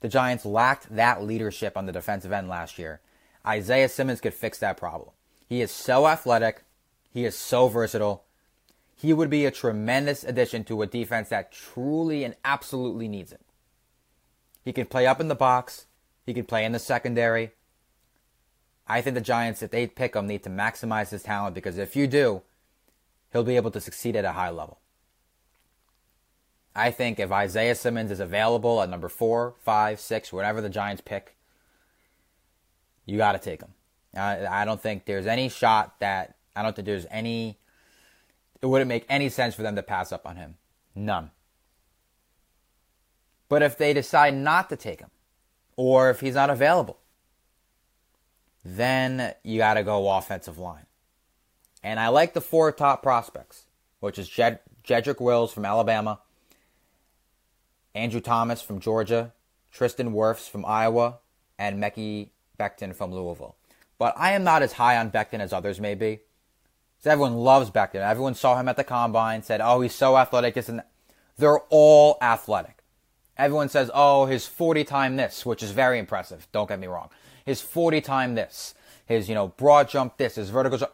The 0.00 0.08
Giants 0.08 0.44
lacked 0.44 0.94
that 0.94 1.22
leadership 1.22 1.76
on 1.76 1.86
the 1.86 1.92
defensive 1.92 2.32
end 2.32 2.48
last 2.48 2.78
year. 2.78 3.00
Isaiah 3.46 3.88
Simmons 3.88 4.20
could 4.20 4.34
fix 4.34 4.58
that 4.58 4.76
problem. 4.76 5.10
He 5.48 5.62
is 5.62 5.70
so 5.70 6.06
athletic, 6.06 6.62
he 7.10 7.24
is 7.24 7.36
so 7.36 7.68
versatile. 7.68 8.24
He 8.94 9.14
would 9.14 9.30
be 9.30 9.46
a 9.46 9.50
tremendous 9.50 10.22
addition 10.22 10.64
to 10.64 10.82
a 10.82 10.86
defense 10.86 11.30
that 11.30 11.52
truly 11.52 12.22
and 12.22 12.36
absolutely 12.44 13.08
needs 13.08 13.32
it. 13.32 13.40
He 14.62 14.74
can 14.74 14.84
play 14.84 15.06
up 15.06 15.20
in 15.20 15.28
the 15.28 15.34
box, 15.34 15.86
he 16.26 16.34
can 16.34 16.44
play 16.44 16.66
in 16.66 16.72
the 16.72 16.78
secondary, 16.78 17.52
I 18.90 19.02
think 19.02 19.14
the 19.14 19.20
Giants, 19.20 19.62
if 19.62 19.70
they 19.70 19.86
pick 19.86 20.16
him, 20.16 20.26
need 20.26 20.42
to 20.42 20.50
maximize 20.50 21.10
his 21.10 21.22
talent 21.22 21.54
because 21.54 21.78
if 21.78 21.94
you 21.94 22.08
do, 22.08 22.42
he'll 23.32 23.44
be 23.44 23.54
able 23.54 23.70
to 23.70 23.80
succeed 23.80 24.16
at 24.16 24.24
a 24.24 24.32
high 24.32 24.50
level. 24.50 24.80
I 26.74 26.90
think 26.90 27.20
if 27.20 27.30
Isaiah 27.30 27.76
Simmons 27.76 28.10
is 28.10 28.18
available 28.18 28.82
at 28.82 28.90
number 28.90 29.08
four, 29.08 29.54
five, 29.62 30.00
six, 30.00 30.32
whatever 30.32 30.60
the 30.60 30.68
Giants 30.68 31.02
pick, 31.04 31.36
you 33.06 33.16
got 33.16 33.32
to 33.32 33.38
take 33.38 33.62
him. 33.62 33.74
I, 34.16 34.44
I 34.62 34.64
don't 34.64 34.82
think 34.82 35.04
there's 35.04 35.26
any 35.26 35.48
shot 35.48 36.00
that 36.00 36.34
I 36.56 36.62
don't 36.64 36.74
think 36.74 36.86
there's 36.86 37.06
any. 37.12 37.60
It 38.60 38.66
wouldn't 38.66 38.88
make 38.88 39.06
any 39.08 39.28
sense 39.28 39.54
for 39.54 39.62
them 39.62 39.76
to 39.76 39.84
pass 39.84 40.10
up 40.10 40.26
on 40.26 40.34
him. 40.34 40.56
None. 40.96 41.30
But 43.48 43.62
if 43.62 43.78
they 43.78 43.92
decide 43.92 44.34
not 44.34 44.68
to 44.70 44.76
take 44.76 44.98
him, 44.98 45.10
or 45.76 46.10
if 46.10 46.18
he's 46.18 46.34
not 46.34 46.50
available, 46.50 46.99
then 48.64 49.34
you 49.42 49.58
got 49.58 49.74
to 49.74 49.82
go 49.82 50.08
offensive 50.10 50.58
line. 50.58 50.86
And 51.82 51.98
I 51.98 52.08
like 52.08 52.34
the 52.34 52.40
four 52.40 52.70
top 52.72 53.02
prospects, 53.02 53.64
which 54.00 54.18
is 54.18 54.28
Jed- 54.28 54.60
Jedrick 54.84 55.20
Wills 55.20 55.52
from 55.52 55.64
Alabama, 55.64 56.20
Andrew 57.94 58.20
Thomas 58.20 58.60
from 58.60 58.80
Georgia, 58.80 59.32
Tristan 59.72 60.12
Wirfs 60.12 60.48
from 60.48 60.64
Iowa, 60.64 61.18
and 61.58 61.82
Mekhi 61.82 62.30
Becton 62.58 62.94
from 62.94 63.12
Louisville. 63.12 63.56
But 63.98 64.14
I 64.16 64.32
am 64.32 64.44
not 64.44 64.62
as 64.62 64.74
high 64.74 64.96
on 64.96 65.10
Becton 65.10 65.40
as 65.40 65.52
others 65.52 65.80
may 65.80 65.94
be. 65.94 66.20
Everyone 67.04 67.36
loves 67.36 67.70
Becton. 67.70 68.06
Everyone 68.06 68.34
saw 68.34 68.58
him 68.60 68.68
at 68.68 68.76
the 68.76 68.84
combine, 68.84 69.42
said, 69.42 69.62
oh, 69.62 69.80
he's 69.80 69.94
so 69.94 70.18
athletic. 70.18 70.56
Isn't 70.56 70.82
They're 71.38 71.60
all 71.70 72.18
athletic. 72.20 72.82
Everyone 73.38 73.70
says, 73.70 73.90
oh, 73.94 74.26
his 74.26 74.46
40 74.46 74.84
time 74.84 75.16
this, 75.16 75.46
which 75.46 75.62
is 75.62 75.70
very 75.70 75.98
impressive. 75.98 76.46
Don't 76.52 76.68
get 76.68 76.78
me 76.78 76.86
wrong 76.86 77.08
his 77.44 77.60
40 77.60 78.00
time 78.00 78.34
this, 78.34 78.74
his, 79.06 79.28
you 79.28 79.34
know, 79.34 79.48
broad 79.48 79.88
jump 79.88 80.16
this, 80.16 80.36
his 80.36 80.50
vertical 80.50 80.78
jump. 80.78 80.92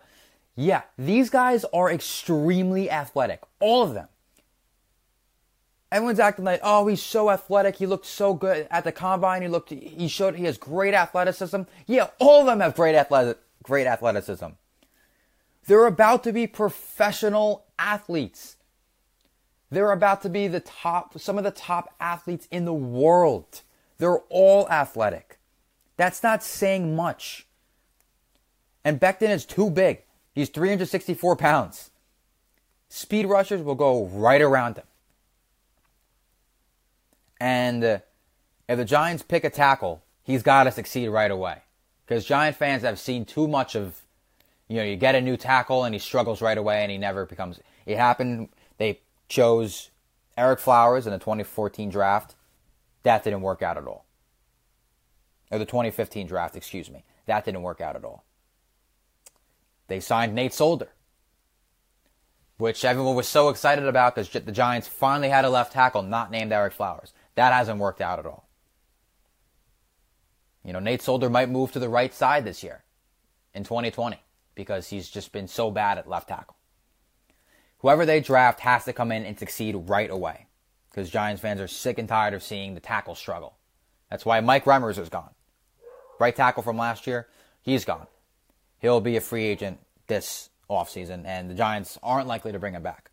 Yeah, 0.55 0.83
these 0.97 1.29
guys 1.29 1.65
are 1.73 1.91
extremely 1.91 2.91
athletic. 2.91 3.43
All 3.61 3.83
of 3.83 3.95
them. 3.95 4.09
Everyone's 5.93 6.19
acting 6.19 6.45
like, 6.45 6.61
oh, 6.63 6.87
he's 6.89 7.03
so 7.03 7.31
athletic. 7.31 7.77
He 7.77 7.87
looked 7.87 8.07
so 8.07 8.35
good 8.35 8.67
at 8.71 8.85
the 8.85 8.91
combine. 8.91 9.43
He 9.43 9.49
looked, 9.49 9.71
he 9.71 10.09
showed 10.09 10.35
he 10.35 10.45
has 10.45 10.59
great 10.59 10.95
athleticism. 10.95 11.63
Yeah, 11.87 12.09
all 12.19 12.41
of 12.41 12.47
them 12.47 12.61
have 12.61 12.75
great 12.75 12.95
athletic, 12.95 13.39
great 13.63 13.87
athleticism. 13.87 14.47
They're 15.67 15.87
about 15.87 16.25
to 16.25 16.33
be 16.33 16.47
professional 16.47 17.67
athletes. 17.79 18.57
They're 19.71 19.93
about 19.93 20.23
to 20.23 20.29
be 20.29 20.49
the 20.49 20.61
top, 20.61 21.19
some 21.19 21.39
of 21.39 21.45
the 21.45 21.51
top 21.51 21.95
athletes 22.01 22.49
in 22.51 22.65
the 22.65 22.75
world. 22.75 23.63
They're 23.99 24.19
all 24.29 24.69
athletic. 24.69 25.39
That's 25.97 26.23
not 26.23 26.43
saying 26.43 26.95
much. 26.95 27.47
And 28.85 29.01
Becton 29.01 29.31
is 29.31 29.45
too 29.45 29.71
big. 29.71 30.03
He's 30.33 30.49
364 30.49 31.37
pounds. 31.37 31.91
Speed 32.89 33.27
rushers 33.27 33.63
will 33.63 33.75
go 33.75 34.07
right 34.07 34.41
around 34.41 34.77
him. 34.77 34.85
And 37.41 37.85
uh, 37.85 37.99
if 38.69 38.79
the 38.79 38.85
Giants 38.85 39.23
pick 39.23 39.45
a 39.45 39.51
tackle, 39.51 40.03
he's 40.23 40.43
got 40.43 40.65
to 40.65 40.71
succeed 40.71 41.09
right 41.09 41.31
away. 41.31 41.63
Because 42.07 42.25
Giant 42.25 42.57
fans 42.57 42.83
have 42.83 42.99
seen 42.99 43.25
too 43.25 43.49
much 43.49 43.75
of, 43.75 44.01
you 44.69 44.77
know, 44.77 44.85
you 44.85 44.97
get 44.97 45.15
a 45.15 45.21
new 45.21 45.37
tackle 45.37 45.85
and 45.85 45.95
he 45.95 45.99
struggles 45.99 46.41
right 46.41 46.57
away 46.57 46.83
and 46.83 46.91
he 46.91 46.99
never 46.99 47.27
becomes. 47.27 47.59
It 47.85 47.99
happened. 47.99 48.49
They 48.79 49.01
chose 49.29 49.91
Ereck 50.39 50.61
Flowers 50.61 51.07
in 51.07 51.13
the 51.13 51.19
2014 51.19 51.91
draft. 51.91 52.35
That 53.03 53.25
didn't 53.25 53.43
work 53.43 53.63
out 53.63 53.77
at 53.77 53.87
all. 53.87 54.06
Or 55.51 55.59
the 55.59 55.65
2015 55.65 56.27
draft, 56.27 56.57
excuse 56.57 56.91
me. 56.91 57.05
That 57.27 57.45
didn't 57.45 57.63
work 57.63 57.81
out 57.81 57.97
at 57.97 58.05
all. 58.05 58.25
They 59.89 60.01
signed 60.01 60.35
Nate 60.35 60.53
Solder, 60.53 60.89
which 62.59 62.85
everyone 62.85 63.15
was 63.15 63.29
so 63.29 63.49
excited 63.49 63.87
about 63.87 64.15
because 64.15 64.29
the 64.31 64.53
Giants 64.53 64.89
finally 64.89 65.29
had 65.29 65.45
a 65.45 65.51
left 65.51 65.73
tackle 65.73 66.03
not 66.03 66.31
named 66.31 66.51
Ereck 66.51 66.73
Flowers. 66.73 67.13
That 67.37 67.53
hasn't 67.53 67.79
worked 67.79 68.01
out 68.01 68.19
at 68.19 68.27
all. 68.27 68.49
You 70.65 70.73
know, 70.73 70.81
Nate 70.81 71.03
Solder 71.03 71.31
might 71.31 71.49
move 71.49 71.71
to 71.73 71.79
the 71.79 71.89
right 71.89 72.13
side 72.13 72.45
this 72.45 72.65
year 72.65 72.83
in 73.55 73.63
2020 73.63 74.21
because 74.57 74.89
he's 74.89 75.09
just 75.09 75.31
been 75.31 75.47
so 75.47 75.71
bad 75.71 75.99
at 75.99 76.09
left 76.09 76.29
tackle. 76.29 76.57
Whoever 77.79 78.05
they 78.05 78.21
draft 78.21 78.61
has 78.61 78.85
to 78.87 78.93
come 78.93 79.13
in 79.13 79.25
and 79.25 79.39
succeed 79.39 79.77
right 79.77 80.11
away 80.11 80.47
because 80.91 81.11
Giants 81.11 81.41
fans 81.43 81.61
are 81.61 81.69
sick 81.69 81.99
and 81.99 82.09
tired 82.09 82.35
of 82.35 82.43
seeing 82.43 82.75
the 82.75 82.81
tackle 82.81 83.15
struggle. 83.15 83.59
That's 84.11 84.25
why 84.25 84.41
Mike 84.41 84.65
Remmers 84.65 84.99
is 84.99 85.09
gone. 85.09 85.31
Right 86.19 86.35
tackle 86.35 86.63
from 86.63 86.79
last 86.79 87.07
year, 87.07 87.27
he's 87.63 87.85
gone. 87.85 88.07
He'll 88.79 89.01
be 89.01 89.17
a 89.17 89.21
free 89.21 89.45
agent 89.45 89.79
this 90.07 90.51
offseason, 90.71 91.25
and 91.25 91.51
the 91.51 91.55
Giants 91.55 91.99
aren't 92.03 92.29
likely 92.29 92.53
to 92.53 92.59
bring 92.59 92.75
him 92.75 92.83
back. 92.83 93.11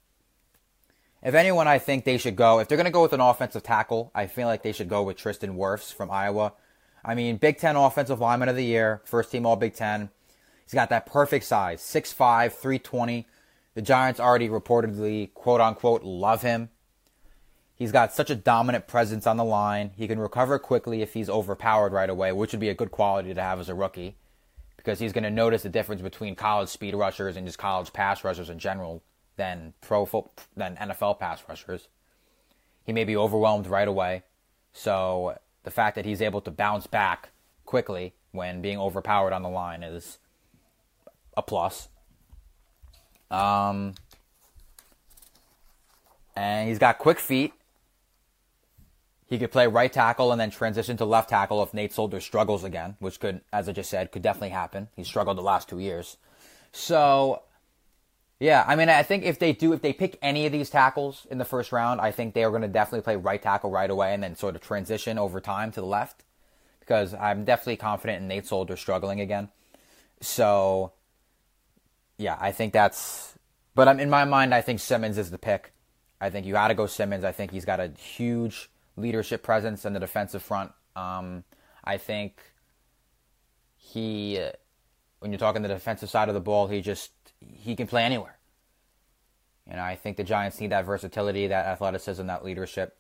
If 1.22 1.36
anyone, 1.36 1.68
I 1.68 1.80
think 1.80 2.04
they 2.04 2.18
should 2.18 2.36
go, 2.36 2.60
if 2.60 2.68
they're 2.68 2.78
going 2.78 2.86
to 2.86 2.92
go 2.92 3.02
with 3.02 3.14
an 3.14 3.22
offensive 3.22 3.64
tackle, 3.64 4.12
I 4.14 4.28
feel 4.28 4.48
like 4.48 4.62
they 4.62 4.74
should 4.74 4.90
go 4.90 5.04
with 5.04 5.18
Tristan 5.18 5.56
Wirfs 5.56 5.94
from 5.94 6.12
Iowa. 6.12 6.54
I 7.06 7.16
mean, 7.16 7.38
Big 7.38 7.58
Ten 7.58 7.76
Offensive 7.76 8.20
Lineman 8.20 8.50
of 8.50 8.56
the 8.56 8.66
Year, 8.66 9.02
first 9.06 9.32
team 9.32 9.46
All 9.46 9.56
Big 9.56 9.74
Ten. 9.74 10.10
He's 10.66 10.74
got 10.74 10.90
that 10.90 11.06
perfect 11.06 11.46
size, 11.46 11.82
6'5, 11.82 12.52
320. 12.54 13.28
The 13.74 13.82
Giants 13.82 14.20
already 14.20 14.50
reportedly, 14.50 15.34
quote 15.34 15.62
unquote, 15.62 16.04
love 16.04 16.42
him. 16.42 16.70
He's 17.76 17.92
got 17.92 18.14
such 18.14 18.30
a 18.30 18.36
dominant 18.36 18.88
presence 18.88 19.26
on 19.26 19.38
the 19.38 19.44
line. 19.44 19.92
He 19.98 20.08
can 20.08 20.20
recover 20.20 20.60
quickly 20.60 21.02
if 21.02 21.14
he's 21.14 21.30
overpowered 21.30 21.92
right 21.92 22.10
away, 22.10 22.32
which 22.32 22.52
would 22.52 22.60
be 22.60 22.70
a 22.70 22.76
good 22.76 22.92
quality 22.92 23.34
to 23.34 23.42
have 23.42 23.60
as 23.60 23.70
a 23.70 23.76
rookie 23.76 24.16
because 24.78 25.00
he's 25.00 25.14
going 25.14 25.24
to 25.24 25.32
notice 25.32 25.64
the 25.64 25.70
difference 25.70 26.02
between 26.02 26.36
college 26.36 26.70
speed 26.70 26.94
rushers 26.94 27.38
and 27.38 27.48
just 27.48 27.58
college 27.58 27.94
pass 27.94 28.24
rushers 28.24 28.50
in 28.50 28.60
general 28.60 29.02
than 29.38 29.74
pro 29.82 30.06
than 30.56 30.76
NFL 30.76 31.20
pass 31.20 31.42
rushers. 31.48 31.88
He 32.86 32.92
may 32.92 33.06
be 33.06 33.16
overwhelmed 33.16 33.68
right 33.68 33.88
away. 33.88 34.24
So 34.74 35.38
the 35.64 35.72
fact 35.72 35.96
that 35.96 36.06
he's 36.06 36.22
able 36.22 36.42
to 36.42 36.52
bounce 36.52 36.86
back 36.86 37.30
quickly 37.66 38.14
when 38.32 38.62
being 38.62 38.78
overpowered 38.78 39.32
on 39.32 39.42
the 39.42 39.50
line 39.50 39.84
is 39.84 40.20
a 41.38 41.42
plus. 41.42 41.88
Um, 43.32 43.94
and 46.36 46.68
he's 46.68 46.80
got 46.80 46.98
quick 46.98 47.20
feet. 47.20 47.54
He 49.34 49.40
could 49.40 49.52
play 49.52 49.66
right 49.66 49.92
tackle 49.92 50.32
and 50.32 50.40
then 50.40 50.52
transition 50.52 50.96
to 50.98 51.06
left 51.06 51.32
tackle 51.32 51.64
if 51.64 51.74
Nate 51.74 51.92
Solder 51.92 52.20
struggles 52.20 52.64
again, 52.64 52.98
which 53.00 53.20
could, 53.20 53.42
as 53.52 53.68
I 53.68 53.72
just 53.72 53.90
said, 53.90 54.12
could 54.12 54.22
definitely 54.22 54.50
happen. 54.50 54.90
He 54.96 55.04
struggled 55.04 55.40
the 55.40 55.42
last 55.42 55.68
two 55.68 55.80
years. 55.80 56.18
So, 56.72 57.42
yeah, 58.40 58.64
I 58.68 58.76
mean, 58.76 58.90
I 58.90 59.02
think 59.02 59.24
if 59.24 59.40
they 59.40 59.52
do, 59.52 59.74
if 59.74 59.82
they 59.82 59.92
pick 59.92 60.20
any 60.22 60.46
of 60.46 60.52
these 60.52 60.70
tackles 60.70 61.26
in 61.32 61.40
the 61.40 61.46
first 61.46 61.72
round, 61.72 62.00
I 62.00 62.12
think 62.12 62.36
they 62.36 62.44
are 62.44 62.52
going 62.52 62.62
to 62.62 62.68
definitely 62.68 63.02
play 63.02 63.16
right 63.16 63.42
tackle 63.42 63.72
right 63.72 63.90
away 63.90 64.14
and 64.14 64.22
then 64.22 64.36
sort 64.36 64.56
of 64.56 64.62
transition 64.62 65.18
over 65.18 65.42
time 65.42 65.72
to 65.72 65.82
the 65.82 65.88
left 65.88 66.24
because 66.80 67.16
I'm 67.16 67.44
definitely 67.44 67.78
confident 67.78 68.22
in 68.22 68.28
Nate 68.28 68.46
Solder 68.46 68.78
struggling 68.78 69.20
again. 69.20 69.50
So, 70.22 70.94
yeah, 72.20 72.38
I 72.40 72.52
think 72.52 72.72
that's. 72.72 73.34
But 73.74 73.88
I'm 73.88 74.00
in 74.00 74.12
my 74.12 74.26
mind, 74.26 74.54
I 74.54 74.62
think 74.62 74.80
Simmons 74.80 75.18
is 75.18 75.32
the 75.32 75.40
pick. 75.40 75.74
I 76.22 76.30
think 76.30 76.46
you 76.46 76.54
got 76.54 76.68
to 76.68 76.76
go 76.76 76.86
Simmons. 76.86 77.24
I 77.24 77.32
think 77.32 77.50
he's 77.50 77.66
got 77.66 77.80
a 77.80 77.88
huge 77.98 78.70
leadership 78.96 79.44
presence 79.44 79.86
in 79.86 79.94
the 79.94 80.00
defensive 80.00 80.42
front. 80.42 80.72
Um, 80.96 81.44
I 81.84 81.98
think 81.98 82.42
he, 83.78 84.40
when 85.20 85.32
you're 85.32 85.40
talking 85.40 85.62
the 85.62 85.68
defensive 85.68 86.10
side 86.10 86.30
of 86.30 86.36
the 86.36 86.42
ball, 86.42 86.68
he 86.68 86.82
just 86.82 87.12
he 87.40 87.76
can 87.76 87.88
play 87.88 88.04
anywhere. 88.04 88.38
Know, 89.68 89.82
I 89.82 89.96
think 89.96 90.18
the 90.18 90.24
Giants 90.24 90.60
need 90.60 90.72
that 90.72 90.86
versatility, 90.86 91.48
that 91.48 91.66
athleticism, 91.66 92.26
that 92.28 92.44
leadership 92.44 92.98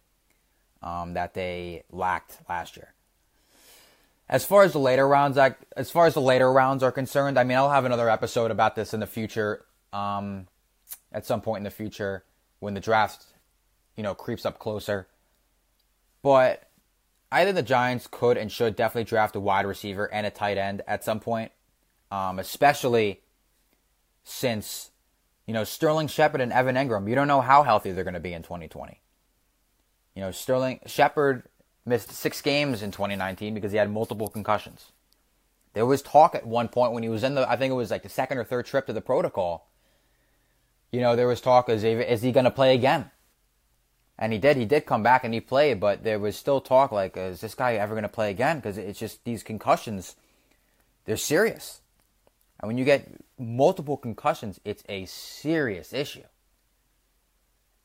um, 0.81 1.13
that 1.13 1.33
they 1.33 1.83
lacked 1.91 2.37
last 2.47 2.77
year. 2.77 2.93
As 4.29 4.45
far 4.45 4.63
as 4.63 4.71
the 4.71 4.79
later 4.79 5.07
rounds, 5.07 5.37
as 5.37 5.91
far 5.91 6.05
as 6.05 6.13
the 6.13 6.21
later 6.21 6.51
rounds 6.51 6.81
are 6.81 6.91
concerned, 6.91 7.37
I 7.37 7.43
mean, 7.43 7.57
I'll 7.57 7.69
have 7.69 7.85
another 7.85 8.09
episode 8.09 8.51
about 8.51 8.75
this 8.75 8.93
in 8.93 9.01
the 9.01 9.07
future, 9.07 9.65
um, 9.91 10.47
at 11.11 11.25
some 11.25 11.41
point 11.41 11.59
in 11.59 11.63
the 11.65 11.71
future 11.71 12.23
when 12.59 12.73
the 12.73 12.79
draft, 12.79 13.25
you 13.97 14.03
know, 14.03 14.15
creeps 14.15 14.45
up 14.45 14.59
closer. 14.59 15.07
But 16.23 16.67
I 17.31 17.43
think 17.43 17.55
the 17.55 17.61
Giants 17.61 18.07
could 18.09 18.37
and 18.37 18.51
should 18.51 18.75
definitely 18.75 19.03
draft 19.03 19.35
a 19.35 19.39
wide 19.39 19.67
receiver 19.67 20.11
and 20.11 20.25
a 20.25 20.31
tight 20.31 20.57
end 20.57 20.81
at 20.87 21.03
some 21.03 21.19
point, 21.19 21.51
um, 22.09 22.39
especially 22.39 23.21
since 24.23 24.89
you 25.45 25.53
know 25.53 25.63
Sterling 25.63 26.07
Shepard 26.07 26.41
and 26.41 26.51
Evan 26.51 26.75
Engram. 26.75 27.07
You 27.07 27.13
don't 27.13 27.27
know 27.27 27.41
how 27.41 27.61
healthy 27.61 27.91
they're 27.91 28.03
going 28.03 28.15
to 28.15 28.19
be 28.19 28.33
in 28.33 28.41
2020. 28.41 28.99
You 30.15 30.21
know, 30.21 30.31
Sterling 30.31 30.79
Shepard 30.87 31.43
missed 31.85 32.11
six 32.11 32.41
games 32.41 32.81
in 32.81 32.91
2019 32.91 33.53
because 33.53 33.71
he 33.71 33.77
had 33.77 33.91
multiple 33.91 34.29
concussions. 34.29 34.91
There 35.73 35.85
was 35.85 36.01
talk 36.01 36.35
at 36.35 36.45
one 36.45 36.67
point 36.67 36.93
when 36.93 37.03
he 37.03 37.09
was 37.09 37.23
in 37.23 37.35
the, 37.35 37.49
I 37.49 37.57
think 37.57 37.71
it 37.71 37.75
was 37.75 37.91
like 37.91 38.03
the 38.03 38.09
second 38.09 38.37
or 38.37 38.43
third 38.43 38.65
trip 38.65 38.85
to 38.87 38.93
the 38.93 39.01
protocol. 39.01 39.67
You 40.91 41.01
know, 41.01 41.15
there 41.15 41.27
was 41.27 41.41
talk, 41.41 41.67
is 41.67 41.81
he, 41.81 41.89
is 41.89 42.21
he 42.21 42.31
going 42.31 42.43
to 42.43 42.51
play 42.51 42.75
again? 42.75 43.09
And 44.23 44.31
he 44.31 44.39
did. 44.39 44.55
He 44.55 44.63
did 44.63 44.85
come 44.85 45.03
back 45.03 45.25
and 45.25 45.33
he 45.33 45.41
played, 45.41 45.81
but 45.81 46.05
there 46.05 46.17
was 46.17 46.37
still 46.37 46.61
talk 46.61 46.93
like, 46.93 47.17
is 47.17 47.41
this 47.41 47.55
guy 47.55 47.73
ever 47.73 47.93
going 47.93 48.03
to 48.03 48.07
play 48.07 48.31
again? 48.31 48.55
Because 48.55 48.77
it's 48.77 48.97
just 48.97 49.21
these 49.25 49.43
concussions, 49.43 50.15
they're 51.03 51.17
serious. 51.17 51.81
And 52.61 52.69
when 52.69 52.77
you 52.77 52.85
get 52.85 53.05
multiple 53.37 53.97
concussions, 53.97 54.61
it's 54.63 54.81
a 54.87 55.03
serious 55.07 55.91
issue. 55.91 56.23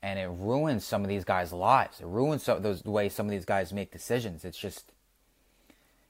And 0.00 0.16
it 0.16 0.30
ruins 0.30 0.84
some 0.84 1.02
of 1.02 1.08
these 1.08 1.24
guys' 1.24 1.52
lives. 1.52 2.00
It 2.00 2.06
ruins 2.06 2.44
some, 2.44 2.62
those, 2.62 2.82
the 2.82 2.92
way 2.92 3.08
some 3.08 3.26
of 3.26 3.32
these 3.32 3.44
guys 3.44 3.72
make 3.72 3.90
decisions. 3.90 4.44
It's 4.44 4.60
just, 4.60 4.92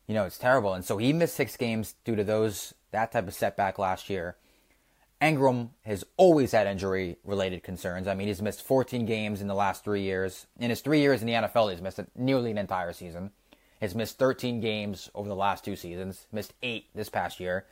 you 0.07 0.15
know, 0.15 0.27
it's 0.27 0.37
terrible. 0.37 0.75
And 0.75 0.85
so 0.85 0.99
he 0.99 1.15
missed 1.15 1.37
six 1.37 1.57
games 1.57 1.95
due 2.05 2.17
to 2.17 2.23
those 2.23 2.75
that 2.91 3.13
type 3.13 3.29
of 3.29 3.33
setback 3.33 3.79
last 3.79 4.11
year. 4.11 4.37
Engram 5.21 5.71
has 5.85 6.05
always 6.17 6.53
had 6.53 6.67
injury 6.67 7.17
related 7.25 7.63
concerns. 7.63 8.07
I 8.07 8.15
mean, 8.15 8.29
he's 8.29 8.41
missed 8.41 8.63
14 8.63 9.05
games 9.05 9.41
in 9.41 9.49
the 9.49 9.55
last 9.55 9.83
three 9.83 10.03
years. 10.03 10.47
In 10.61 10.71
his 10.71 10.81
three 10.81 11.01
years 11.01 11.21
in 11.21 11.27
the 11.27 11.33
NFL, 11.33 11.73
he's 11.73 11.83
missed 11.83 12.01
nearly 12.15 12.53
an 12.53 12.59
entire 12.59 12.93
season. 12.93 13.33
He's 13.81 13.95
missed 13.95 14.19
13 14.19 14.61
games 14.61 15.11
over 15.15 15.29
the 15.29 15.37
last 15.37 15.65
two 15.65 15.77
seasons, 15.77 16.27
missed 16.33 16.55
eight 16.63 16.87
this 16.95 17.09
past 17.09 17.41
year. 17.41 17.67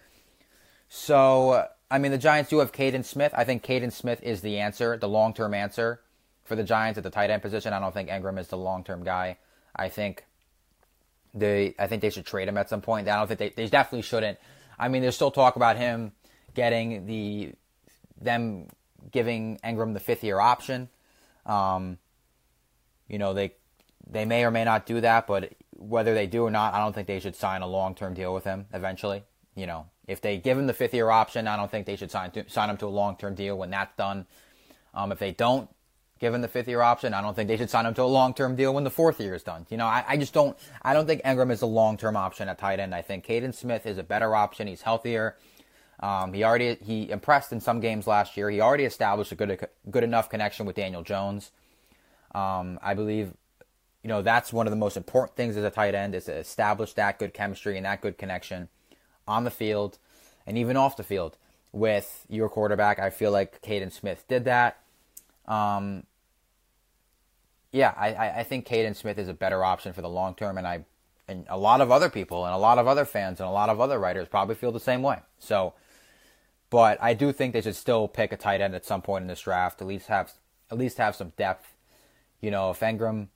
So, 0.88 1.66
I 1.90 1.98
mean, 1.98 2.12
the 2.12 2.18
Giants 2.18 2.50
do 2.50 2.58
have 2.58 2.72
Kaden 2.72 3.04
Smith. 3.04 3.32
I 3.36 3.44
think 3.44 3.64
Kaden 3.64 3.92
Smith 3.92 4.22
is 4.22 4.40
the 4.40 4.58
answer, 4.58 4.96
the 4.96 5.08
long 5.08 5.32
term 5.32 5.54
answer 5.54 6.00
for 6.44 6.56
the 6.56 6.64
Giants 6.64 6.98
at 6.98 7.04
the 7.04 7.10
tight 7.10 7.30
end 7.30 7.42
position. 7.42 7.72
I 7.72 7.80
don't 7.80 7.94
think 7.94 8.08
Engram 8.08 8.38
is 8.38 8.48
the 8.48 8.58
long 8.58 8.82
term 8.84 9.04
guy. 9.04 9.38
I 9.74 9.88
think 9.88 10.24
they, 11.34 11.74
I 11.78 11.86
think 11.86 12.02
they 12.02 12.10
should 12.10 12.26
trade 12.26 12.48
him 12.48 12.56
at 12.56 12.68
some 12.68 12.80
point. 12.80 13.08
I 13.08 13.16
don't 13.16 13.26
think 13.26 13.38
they, 13.38 13.50
they 13.50 13.68
definitely 13.68 14.02
shouldn't. 14.02 14.38
I 14.78 14.88
mean, 14.88 15.02
there's 15.02 15.14
still 15.14 15.30
talk 15.30 15.56
about 15.56 15.76
him 15.76 16.12
getting 16.56 17.06
the 17.06 17.52
them 18.20 18.66
giving 19.12 19.58
Engram 19.62 19.94
the 19.94 20.00
fifth 20.00 20.24
year 20.24 20.40
option. 20.40 20.88
Um, 21.44 21.98
you 23.06 23.18
know, 23.18 23.34
they 23.34 23.52
they 24.08 24.24
may 24.24 24.44
or 24.44 24.50
may 24.50 24.64
not 24.64 24.86
do 24.86 25.00
that, 25.02 25.28
but 25.28 25.52
whether 25.76 26.14
they 26.14 26.26
do 26.26 26.44
or 26.44 26.50
not, 26.50 26.74
I 26.74 26.78
don't 26.78 26.94
think 26.94 27.06
they 27.06 27.20
should 27.20 27.36
sign 27.36 27.62
a 27.62 27.66
long 27.66 27.94
term 27.94 28.14
deal 28.14 28.34
with 28.34 28.44
him 28.44 28.66
eventually. 28.72 29.22
You 29.54 29.66
know, 29.66 29.86
if 30.08 30.20
they 30.20 30.38
give 30.38 30.58
him 30.58 30.66
the 30.66 30.74
fifth 30.74 30.94
year 30.94 31.10
option, 31.10 31.46
I 31.46 31.56
don't 31.56 31.70
think 31.70 31.86
they 31.86 31.96
should 31.96 32.10
sign 32.10 32.30
to, 32.32 32.48
sign 32.48 32.70
him 32.70 32.76
to 32.78 32.86
a 32.86 32.88
long 32.88 33.16
term 33.16 33.34
deal 33.34 33.56
when 33.56 33.70
that's 33.70 33.94
done. 33.96 34.26
Um, 34.94 35.12
if 35.12 35.18
they 35.18 35.32
don't 35.32 35.68
give 36.18 36.32
him 36.32 36.40
the 36.40 36.48
fifth 36.48 36.68
year 36.68 36.80
option, 36.80 37.12
I 37.12 37.20
don't 37.20 37.34
think 37.34 37.48
they 37.48 37.56
should 37.58 37.70
sign 37.70 37.84
him 37.84 37.94
to 37.94 38.02
a 38.02 38.04
long 38.04 38.32
term 38.34 38.56
deal 38.56 38.72
when 38.74 38.84
the 38.84 38.90
fourth 38.90 39.20
year 39.20 39.34
is 39.34 39.42
done. 39.42 39.66
You 39.68 39.76
know, 39.76 39.86
I, 39.86 40.04
I 40.08 40.16
just 40.16 40.32
don't 40.32 40.56
I 40.82 40.94
don't 40.94 41.06
think 41.06 41.22
Engram 41.22 41.50
is 41.50 41.62
a 41.62 41.66
long 41.66 41.96
term 41.96 42.16
option 42.16 42.48
at 42.48 42.58
tight 42.58 42.80
end. 42.80 42.94
I 42.94 43.02
think 43.02 43.26
Kaden 43.26 43.54
Smith 43.54 43.86
is 43.86 43.98
a 43.98 44.02
better 44.02 44.34
option. 44.34 44.66
He's 44.66 44.82
healthier. 44.82 45.36
Um, 46.00 46.32
he 46.32 46.44
already 46.44 46.76
he 46.82 47.10
impressed 47.10 47.52
in 47.52 47.60
some 47.60 47.80
games 47.80 48.06
last 48.06 48.36
year. 48.36 48.50
He 48.50 48.60
already 48.60 48.84
established 48.84 49.32
a 49.32 49.34
good 49.34 49.68
good 49.90 50.04
enough 50.04 50.28
connection 50.28 50.66
with 50.66 50.76
Daniel 50.76 51.02
Jones. 51.02 51.50
Um, 52.34 52.78
I 52.82 52.94
believe, 52.94 53.32
you 54.02 54.08
know, 54.08 54.22
that's 54.22 54.52
one 54.52 54.66
of 54.66 54.70
the 54.70 54.76
most 54.76 54.96
important 54.96 55.36
things 55.36 55.56
as 55.56 55.64
a 55.64 55.70
tight 55.70 55.94
end 55.94 56.14
is 56.14 56.26
to 56.26 56.34
establish 56.34 56.92
that 56.94 57.18
good 57.18 57.32
chemistry 57.32 57.76
and 57.76 57.86
that 57.86 58.00
good 58.02 58.18
connection 58.18 58.68
on 59.26 59.44
the 59.44 59.50
field. 59.50 59.98
and 60.46 60.56
even 60.56 60.76
off 60.76 60.96
the 60.96 61.02
field 61.02 61.36
with 61.72 62.24
your 62.28 62.48
quarterback. 62.48 62.98
I 62.98 63.10
feel 63.10 63.30
like 63.30 63.60
Kaden 63.62 63.92
Smith 63.92 64.24
did 64.28 64.44
that. 64.44 64.78
Um, 65.46 66.04
yeah, 67.72 67.92
I, 67.96 68.40
I 68.40 68.42
think 68.44 68.66
Kaden 68.66 68.96
Smith 68.96 69.18
is 69.18 69.28
a 69.28 69.34
better 69.34 69.62
option 69.64 69.92
for 69.92 70.00
the 70.00 70.08
long 70.08 70.34
term, 70.34 70.56
and 70.56 70.66
I 70.66 70.84
and 71.28 71.44
a 71.48 71.58
lot 71.58 71.80
of 71.80 71.90
other 71.90 72.08
people 72.08 72.44
and 72.46 72.54
a 72.54 72.58
lot 72.58 72.78
of 72.78 72.86
other 72.86 73.04
fans 73.04 73.40
and 73.40 73.48
a 73.48 73.52
lot 73.52 73.68
of 73.68 73.80
other 73.80 73.98
writers 73.98 74.28
probably 74.28 74.54
feel 74.54 74.70
the 74.72 74.80
same 74.80 75.02
way. 75.02 75.18
So, 75.38 75.74
but 76.70 76.98
I 77.00 77.14
do 77.14 77.32
think 77.32 77.52
they 77.52 77.60
should 77.60 77.76
still 77.76 78.08
pick 78.08 78.32
a 78.32 78.36
tight 78.36 78.60
end 78.60 78.74
at 78.74 78.84
some 78.84 79.02
point 79.02 79.22
in 79.22 79.28
this 79.28 79.40
draft. 79.40 79.80
At 79.80 79.86
least 79.86 80.08
have 80.08 80.32
at 80.70 80.78
least 80.78 80.98
have 80.98 81.16
some 81.16 81.32
depth. 81.36 81.74
You 82.40 82.50
know, 82.50 82.70
if 82.70 82.80
Engram 82.80 83.28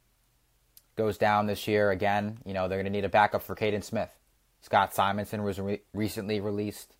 goes 0.97 1.17
down 1.17 1.47
this 1.47 1.67
year 1.69 1.91
again, 1.91 2.39
you 2.45 2.53
know 2.53 2.69
they're 2.69 2.79
going 2.79 2.93
to 2.93 2.97
need 2.97 3.05
a 3.05 3.09
backup 3.09 3.43
for 3.43 3.55
Kaden 3.55 3.85
Smith. 3.85 4.11
Scott 4.61 4.95
Simonson 4.95 5.43
was 5.43 5.59
re- 5.59 5.83
recently 5.95 6.41
released. 6.41 6.97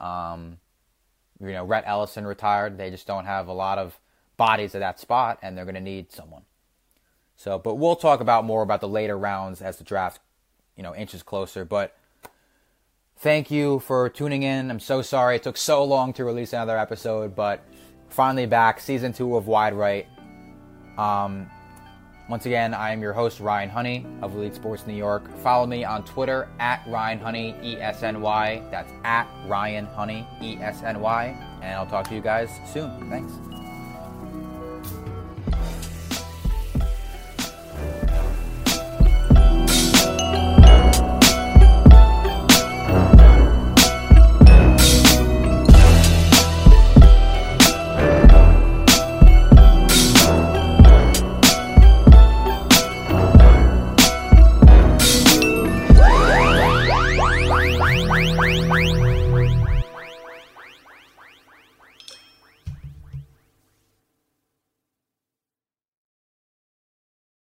Um, 0.00 0.58
you 1.40 1.52
know, 1.52 1.64
Rhett 1.64 1.84
Ellison 1.86 2.26
retired. 2.26 2.78
They 2.78 2.90
just 2.90 3.06
don't 3.06 3.24
have 3.26 3.48
a 3.48 3.52
lot 3.52 3.78
of 3.78 3.98
bodies 4.36 4.74
at 4.74 4.80
that 4.80 5.00
spot, 5.00 5.38
and 5.42 5.56
they're 5.56 5.64
going 5.64 5.74
to 5.76 5.80
need 5.80 6.12
someone. 6.12 6.42
So, 7.36 7.58
but 7.58 7.76
we'll 7.76 7.96
talk 7.96 8.20
about 8.20 8.44
more 8.44 8.62
about 8.62 8.80
the 8.80 8.88
later 8.88 9.18
rounds 9.18 9.60
as 9.60 9.78
the 9.78 9.84
draft, 9.84 10.20
you 10.76 10.82
know, 10.82 10.94
inches 10.94 11.22
closer. 11.22 11.64
But 11.64 11.96
thank 13.18 13.50
you 13.50 13.80
for 13.80 14.08
tuning 14.08 14.42
in. 14.42 14.70
I'm 14.70 14.80
so 14.80 15.02
sorry 15.02 15.36
it 15.36 15.42
took 15.42 15.56
so 15.56 15.84
long 15.84 16.12
to 16.14 16.24
release 16.24 16.52
another 16.52 16.78
episode, 16.78 17.34
but 17.34 17.62
finally 18.08 18.46
back, 18.46 18.80
season 18.80 19.12
two 19.12 19.36
of 19.36 19.46
Wide 19.46 19.74
Right. 19.74 20.06
Um, 20.98 21.50
once 22.28 22.46
again, 22.46 22.72
I 22.72 22.92
am 22.92 23.02
your 23.02 23.12
host, 23.12 23.38
Ryan 23.38 23.68
Honey 23.68 24.06
of 24.22 24.34
Elite 24.34 24.54
Sports 24.54 24.86
New 24.86 24.94
York. 24.94 25.24
Follow 25.38 25.66
me 25.66 25.84
on 25.84 26.04
Twitter 26.04 26.48
at 26.58 26.82
Ryan 26.86 27.18
Honey, 27.18 27.54
E 27.62 27.76
S 27.76 28.02
N 28.02 28.22
Y. 28.22 28.62
That's 28.70 28.92
at 29.04 29.28
Ryan 29.46 29.84
Honey, 29.86 30.26
E 30.40 30.56
S 30.56 30.82
N 30.82 31.00
Y. 31.00 31.36
And 31.60 31.74
I'll 31.74 31.86
talk 31.86 32.08
to 32.08 32.14
you 32.14 32.22
guys 32.22 32.50
soon. 32.72 33.10
Thanks. 33.10 33.32